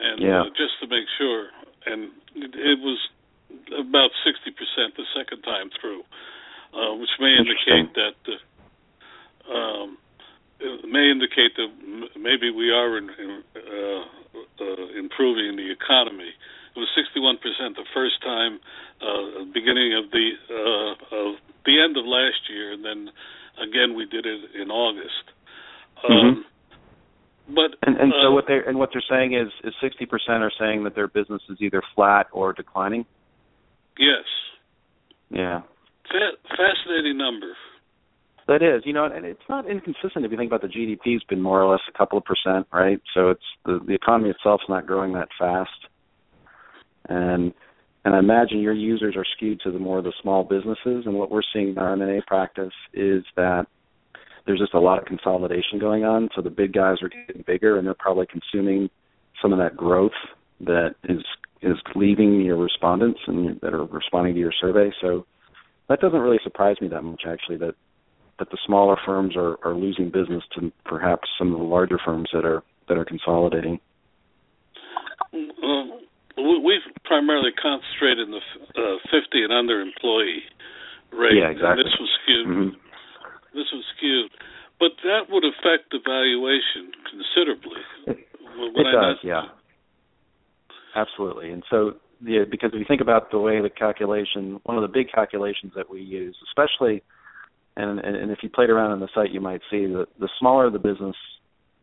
[0.00, 0.42] and yeah.
[0.42, 1.50] uh, just to make sure.
[1.84, 2.98] And it, it was
[3.74, 6.02] about sixty percent the second time through,
[6.74, 8.16] uh, which may indicate that.
[8.26, 9.98] Uh, um,
[10.60, 11.70] it may indicate that
[12.18, 14.02] maybe we are in, in, uh,
[14.60, 16.34] uh, improving the economy.
[16.74, 17.38] It was 61%
[17.76, 18.60] the first time,
[19.00, 23.10] uh, beginning of the uh, of the end of last year, and then
[23.62, 25.24] again we did it in August.
[26.08, 27.54] Um, mm-hmm.
[27.54, 30.10] But and, and uh, so what they and what they're saying is is 60%
[30.40, 33.06] are saying that their business is either flat or declining.
[33.98, 34.24] Yes.
[35.30, 35.62] Yeah.
[36.10, 37.52] Fa- fascinating number.
[38.46, 41.42] That is, you know, and it's not inconsistent if you think about the GDP's been
[41.42, 42.98] more or less a couple of percent, right?
[43.12, 45.70] So it's the the economy itself's not growing that fast,
[47.10, 47.52] and
[48.06, 51.04] and I imagine your users are skewed to the more of the small businesses.
[51.04, 53.66] And what we're seeing in our M&A practice is that
[54.46, 56.30] there's just a lot of consolidation going on.
[56.34, 58.88] So the big guys are getting bigger, and they're probably consuming
[59.42, 60.12] some of that growth
[60.60, 61.22] that is
[61.60, 64.90] is leaving your respondents and that are responding to your survey.
[65.02, 65.26] So
[65.88, 67.56] that doesn't really surprise me that much, actually.
[67.58, 67.74] That
[68.38, 72.28] that the smaller firms are, are losing business to perhaps some of the larger firms
[72.32, 73.80] that are that are consolidating.
[75.34, 76.00] Um,
[76.36, 80.42] we've primarily concentrated in the uh, 50 and under employee
[81.12, 81.36] rate.
[81.36, 81.68] Yeah, exactly.
[81.68, 82.46] And this was skewed.
[82.46, 83.58] Mm-hmm.
[83.58, 84.30] This was skewed,
[84.78, 87.82] but that would affect the valuation considerably.
[88.06, 88.28] It,
[88.76, 89.48] it does, yeah,
[90.94, 91.50] absolutely.
[91.50, 94.88] And so, yeah, because if you think about the way the calculation, one of the
[94.88, 97.02] big calculations that we use, especially
[97.78, 100.68] and, and, if you played around on the site, you might see that the smaller
[100.68, 101.14] the business,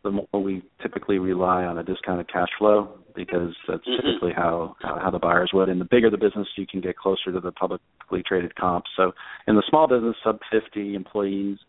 [0.03, 4.05] the more we typically rely on a discounted cash flow because that's mm-hmm.
[4.05, 5.69] typically how, how how the buyers would.
[5.69, 8.89] And the bigger the business, you can get closer to the publicly traded comps.
[8.97, 9.13] So
[9.47, 11.59] in the small business, sub 50 employees,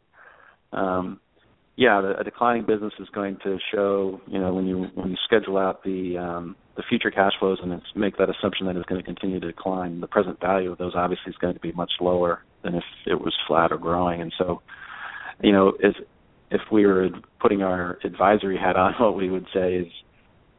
[0.72, 1.20] um,
[1.76, 4.18] yeah, a declining business is going to show.
[4.26, 7.82] You know, when you when you schedule out the um, the future cash flows and
[7.94, 10.94] make that assumption that it's going to continue to decline, the present value of those
[10.94, 14.22] obviously is going to be much lower than if it was flat or growing.
[14.22, 14.62] And so,
[15.42, 15.94] you know, if
[16.50, 17.10] if we were
[17.40, 19.92] putting our advisory hat on, what we would say is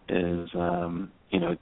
[0.10, 1.58] is um, you know,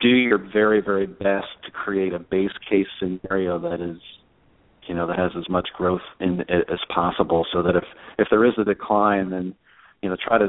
[0.00, 4.00] do your very very best to create a base case scenario that is
[4.88, 7.84] you know that has as much growth in as possible so that if
[8.18, 9.54] if there is a decline then
[10.02, 10.48] you know try to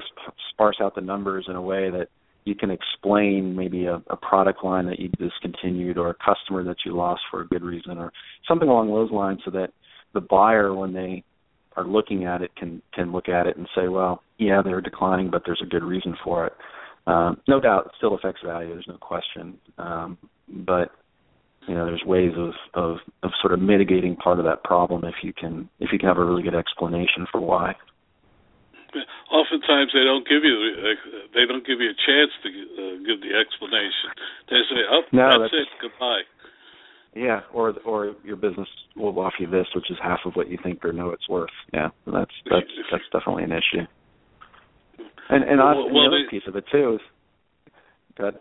[0.52, 2.08] sparse out the numbers in a way that
[2.46, 6.78] you can explain maybe a, a product line that you discontinued or a customer that
[6.86, 8.12] you lost for a good reason or
[8.48, 9.72] something along those lines so that
[10.14, 11.24] the buyer when they
[11.76, 15.30] are looking at it can can look at it and say well yeah they're declining
[15.30, 16.54] but there's a good reason for it.
[17.08, 19.58] Um, no doubt it still affects value there's no question.
[19.78, 20.18] Um,
[20.48, 20.92] but
[21.70, 25.16] you know there's ways of, of of sort of mitigating part of that problem if
[25.24, 27.76] you can if you can have a really good explanation for why
[29.32, 30.58] oftentimes they don't give you
[31.34, 34.10] they don't give you a chance to uh, give the explanation.
[34.50, 35.68] They say, "Oh, no, that's, that's, it.
[35.82, 36.26] Goodbye."
[37.16, 40.58] Yeah, or or your business will offer you this, which is half of what you
[40.62, 41.54] think or know it's worth.
[41.74, 43.86] Yeah, that's that's that's definitely an issue.
[45.30, 47.72] And and, well, and well, the other they, piece of it too is,
[48.18, 48.36] good.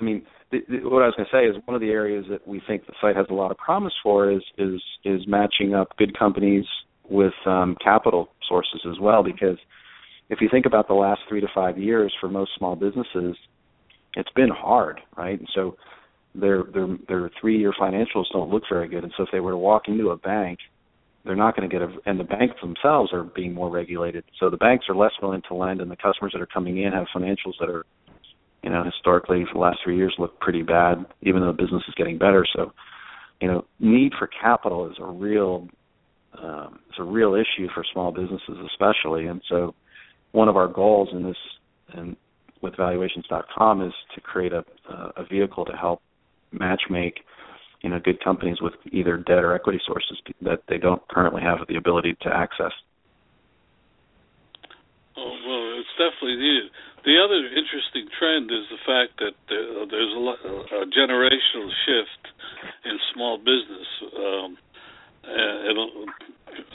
[0.00, 2.24] I mean, the, the, what I was going to say is one of the areas
[2.30, 5.74] that we think the site has a lot of promise for is is is matching
[5.74, 6.64] up good companies
[7.08, 9.22] with um, capital sources as well.
[9.22, 9.58] Because
[10.28, 13.36] if you think about the last three to five years for most small businesses,
[14.16, 15.38] it's been hard, right?
[15.38, 15.76] And so
[16.34, 19.04] their their their three year financials don't look very good.
[19.04, 20.58] And so if they were to walk into a bank,
[21.24, 24.24] they're not going to get a and the banks themselves are being more regulated.
[24.38, 26.92] So the banks are less willing to lend, and the customers that are coming in
[26.92, 27.84] have financials that are
[28.62, 31.82] you know, historically for the last three years look pretty bad, even though the business
[31.88, 32.44] is getting better.
[32.54, 32.72] So,
[33.40, 35.68] you know, need for capital is a real
[36.40, 39.26] um, it's a real issue for small businesses, especially.
[39.26, 39.74] And so,
[40.32, 41.36] one of our goals in this
[41.92, 42.16] and
[42.62, 44.64] with valuations.com is to create a
[45.16, 46.02] a vehicle to help
[46.52, 47.20] match make
[47.82, 51.58] you know good companies with either debt or equity sources that they don't currently have
[51.68, 52.72] the ability to access.
[55.16, 56.70] Oh, well, it's definitely needed.
[57.04, 62.22] The other interesting trend is the fact that there's a, a generational shift
[62.84, 63.88] in small business.
[64.16, 64.58] Um,
[65.24, 65.76] and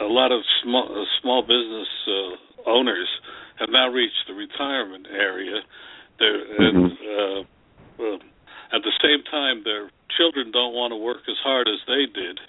[0.01, 3.09] a lot of small small business uh, owners
[3.59, 5.61] have now reached the retirement area.
[6.19, 7.39] They're, and uh,
[7.99, 8.17] uh,
[8.73, 12.39] at the same time, their children don't want to work as hard as they did,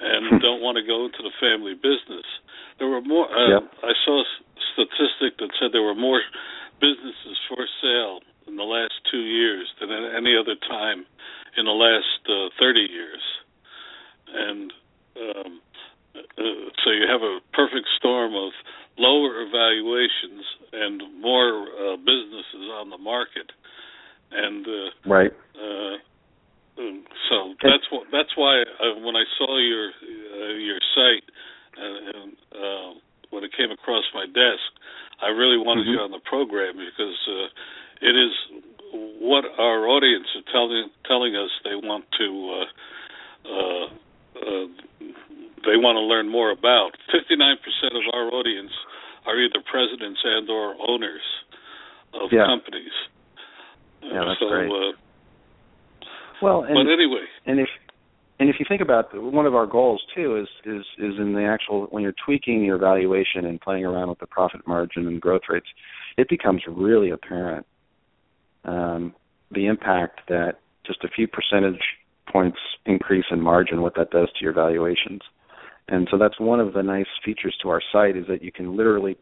[0.00, 2.26] and don't want to go into the family business.
[2.78, 3.26] There were more.
[3.26, 3.62] Uh, Yep.
[3.82, 4.26] I saw a
[4.74, 6.20] statistic that said there were more
[6.80, 11.06] businesses for sale in the last two years than at any other time
[11.56, 13.22] in the last uh, 30 years.
[14.34, 14.72] And
[15.16, 15.60] um,
[16.14, 18.52] uh, so you have a perfect storm of
[18.98, 23.50] lower evaluations and more uh, businesses on the market.
[24.30, 25.32] And uh, Right.
[25.54, 25.96] uh,
[26.78, 31.26] um, so that's what that's why uh, when I saw your uh, your site
[31.78, 32.98] uh, and uh,
[33.30, 34.66] when it came across my desk,
[35.24, 35.92] I really wanted Mhm.
[35.92, 37.48] you on the program because uh,
[38.00, 38.32] it is
[39.18, 42.66] what our audience are telling telling us they want to uh,
[43.48, 43.86] uh,
[44.44, 44.66] uh,
[45.64, 46.96] they want to learn more about.
[47.10, 48.72] Fifty nine percent of our audience
[49.26, 51.24] are either presidents and or owners
[52.12, 52.46] of Yeah.
[52.46, 52.92] companies.
[54.02, 54.70] Yeah, that's so, great.
[54.70, 54.92] Uh,
[56.42, 57.70] Well, and but anyway, and if
[58.40, 61.44] and if you think about one of our goals too is is is in the
[61.44, 65.42] actual when you're tweaking your valuation and playing around with the profit margin and growth
[65.48, 65.66] rates,
[66.16, 67.66] it becomes really apparent
[68.64, 69.14] um,
[69.52, 71.80] the impact that just a few percentage
[72.30, 75.20] points increase in margin what that does to your valuations.
[75.88, 78.76] And so that's one of the nice features to our site is that you can
[78.76, 79.16] literally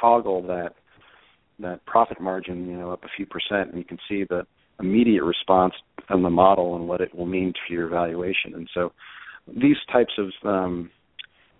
[0.00, 0.74] toggle that
[1.60, 4.46] that profit margin, you know, up a few percent, and you can see the
[4.78, 5.74] immediate response
[6.08, 8.54] from the model and what it will mean to your valuation.
[8.54, 8.92] And so
[9.46, 10.90] these types of um,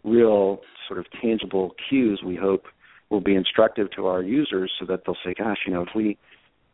[0.02, 2.64] real sort of tangible cues we hope
[3.10, 6.18] will be instructive to our users so that they'll say, gosh, you know, if we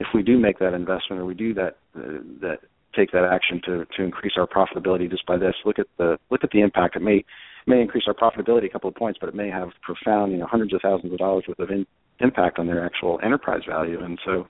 [0.00, 2.58] if we do make that investment or we do that uh, that
[2.96, 6.42] take that action to to increase our profitability just by this, look at the look
[6.42, 7.24] at the impact it may
[7.66, 10.46] may increase our profitability a couple of points, but it may have profound, you know,
[10.46, 11.86] hundreds of thousands of dollars worth of in,
[12.20, 14.02] impact on their actual enterprise value.
[14.02, 14.46] And so,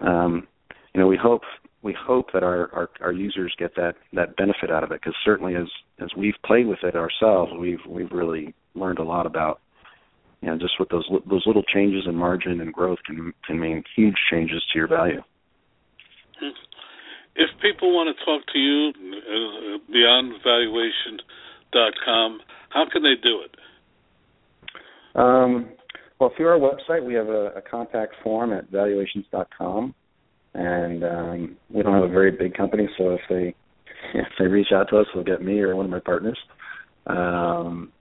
[0.00, 0.48] um,
[0.94, 1.42] you know, we hope
[1.82, 5.16] we hope that our, our, our users get that that benefit out of it because
[5.24, 5.68] certainly as
[6.00, 9.60] as we've played with it ourselves, we've we've really learned a lot about
[10.40, 13.82] you know just what those those little changes in margin and growth can can mean
[13.96, 15.22] huge changes to your value.
[17.36, 22.40] if people want to talk to you uh, beyond valuation.com,
[22.70, 23.56] how can they do it?
[25.14, 25.70] Um,
[26.18, 29.94] well, through our website, we have a, a contact form at valuations.com,
[30.54, 33.54] and um, we don't have a very big company, so if they
[34.14, 36.38] if they reach out to us, they'll get me or one of my partners.
[37.06, 37.92] Um,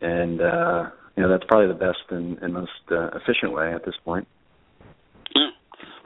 [0.00, 3.84] and uh, you know that's probably the best and, and most uh, efficient way at
[3.84, 4.26] this point.
[5.34, 5.50] Yeah.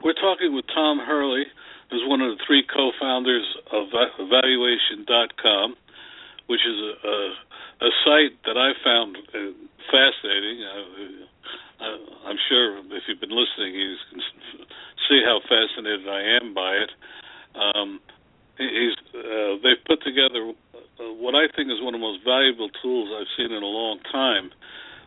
[0.03, 1.43] We're talking with Tom Hurley,
[1.89, 5.75] who's one of the three co-founders of Va- Valuation.com,
[6.47, 7.17] which is a, a,
[7.85, 9.53] a site that I found uh,
[9.91, 10.63] fascinating.
[10.65, 14.21] Uh, uh, I'm sure if you've been listening, you can
[15.11, 16.91] see how fascinated I am by it.
[17.51, 17.99] Um,
[18.57, 22.69] he's uh, they've put together uh, what I think is one of the most valuable
[22.81, 24.51] tools I've seen in a long time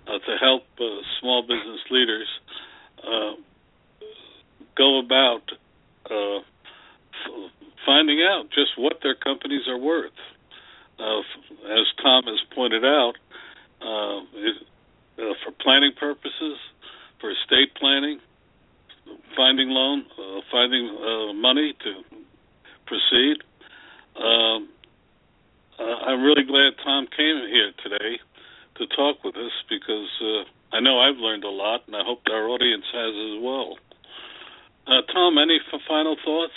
[0.06, 2.28] uh, to help uh, small business leaders
[3.00, 3.32] uh,
[4.76, 5.42] go about
[6.10, 7.50] uh, f-
[7.86, 10.12] finding out just what their companies are worth.
[11.00, 13.14] Uh, f- as Tom has pointed out,
[13.80, 14.56] uh, it,
[15.18, 16.58] uh, for planning purposes,
[17.20, 18.20] for estate planning,
[19.36, 21.92] finding loan, uh, finding uh, money to
[22.86, 23.36] proceed.
[24.16, 24.68] Um,
[25.78, 28.20] I'm really glad Tom came here today
[28.76, 32.20] to talk with us because uh, I know I've learned a lot, and I hope
[32.30, 33.76] our audience has as well.
[34.86, 36.52] Uh, Tom, any f- final thoughts?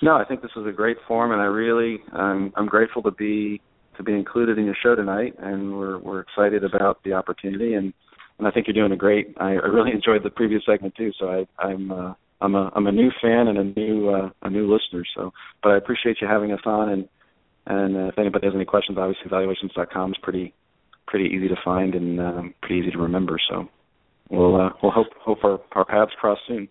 [0.00, 3.60] No, I think this was a great forum, and I really I'm grateful to be
[3.96, 7.92] to be included in your show tonight, and we're we're excited about the opportunity, and
[8.38, 9.34] and I think you're doing a great.
[9.38, 12.86] I, I really enjoyed the previous segment too, so I I'm uh, I'm a I'm
[12.86, 15.04] a new fan and a new uh, a new listener.
[15.14, 17.08] So, but I appreciate you having us on, and
[17.66, 20.54] and uh, if anybody has any questions, obviously valuations.com is pretty
[21.06, 23.38] pretty easy to find and um, pretty easy to remember.
[23.48, 23.68] So
[24.30, 26.68] we'll uh, we'll hope hope our, our paths cross soon.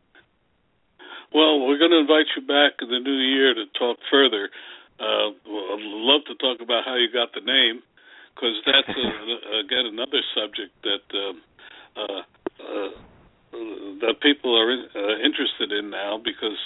[1.33, 4.49] Well, we're going to invite you back in the new year to talk further.
[4.99, 7.81] Uh, I'd love to talk about how you got the name,
[8.33, 9.07] because that's a,
[9.59, 11.41] again another subject that um,
[11.95, 12.21] uh,
[12.63, 12.91] uh,
[14.01, 16.19] that people are in, uh, interested in now.
[16.23, 16.57] Because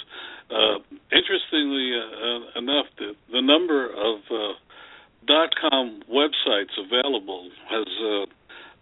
[0.50, 0.78] uh,
[1.12, 4.54] interestingly uh, enough, the, the number of uh,
[5.26, 8.26] dot com websites available has, uh,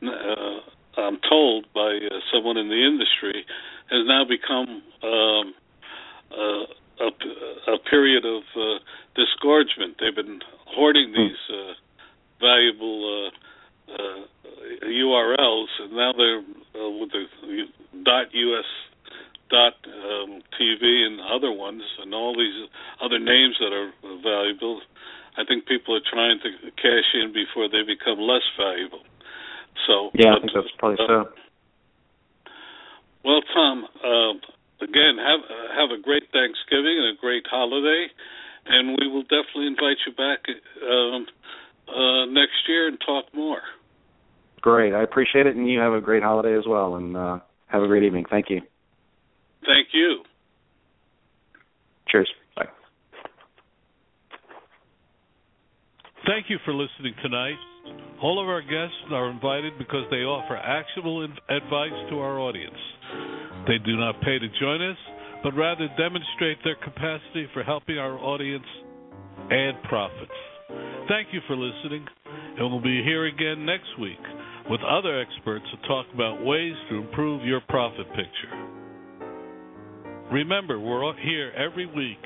[0.07, 0.61] uh,
[1.01, 3.47] I'm told by uh, someone in the industry,
[3.91, 5.55] has now become um,
[6.31, 6.65] uh,
[7.01, 8.79] a, a period of uh,
[9.17, 9.97] disgorgement.
[9.99, 11.73] They've been hoarding these uh,
[12.41, 13.31] valuable
[13.89, 14.25] uh, uh,
[14.87, 17.25] URLs, and now they're uh, with the
[18.05, 18.65] dot us
[19.51, 22.69] dot um, TV and other ones, and all these
[23.03, 24.81] other names that are valuable.
[25.37, 29.03] I think people are trying to cash in before they become less valuable.
[29.87, 31.29] So yeah, I think that's probably uh, so.
[33.25, 34.33] Well, Tom, uh,
[34.85, 38.07] again, have uh, have a great Thanksgiving and a great holiday,
[38.67, 40.47] and we will definitely invite you back
[40.83, 41.27] um,
[41.89, 43.61] uh, next year and talk more.
[44.61, 47.83] Great, I appreciate it, and you have a great holiday as well, and uh, have
[47.83, 48.25] a great evening.
[48.31, 48.61] Thank you.
[49.67, 50.23] Thank you.
[52.09, 52.31] Cheers.
[52.57, 52.67] Bye.
[56.27, 57.57] Thank you for listening tonight.
[58.23, 62.79] All of our guests are invited because they offer actionable advice to our audience.
[63.67, 64.97] They do not pay to join us,
[65.43, 68.65] but rather demonstrate their capacity for helping our audience
[69.51, 70.33] and profits.
[71.09, 72.07] Thank you for listening,
[72.57, 74.19] and we'll be here again next week
[74.71, 78.65] with other experts to talk about ways to improve your profit picture.
[80.33, 82.17] Remember, we're here every week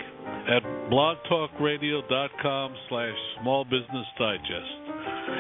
[0.49, 0.63] at
[0.93, 4.73] blogtalkradio.com slash small business digest.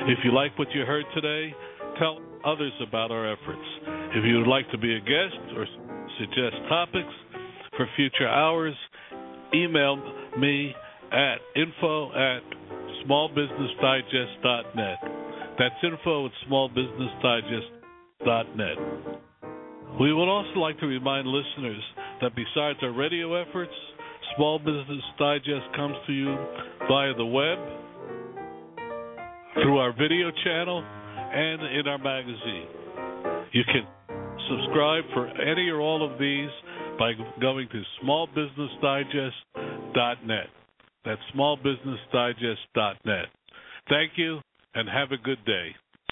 [0.08, 1.54] If you like what you heard today,
[2.00, 3.68] tell others about our efforts.
[4.16, 5.64] If you would like to be a guest or
[6.18, 7.14] suggest topics
[7.76, 8.74] for future hours,
[9.54, 9.96] email
[10.36, 10.74] me
[11.12, 12.42] at info at
[13.08, 14.98] smallbusinessdigest.net.
[15.58, 18.78] That's info at smallbusinessdigest.net.
[20.00, 21.82] We would also like to remind listeners
[22.20, 23.72] that besides our radio efforts,
[24.36, 26.36] Small Business Digest comes to you
[26.88, 27.58] via the web,
[29.54, 32.66] through our video channel, and in our magazine.
[33.52, 33.86] You can
[34.48, 36.50] subscribe for any or all of these
[36.98, 40.50] by going to smallbusinessdigest.net.
[41.08, 43.24] That's smallbusinessdigest.net.
[43.88, 44.40] Thank you
[44.74, 45.74] and have a good day.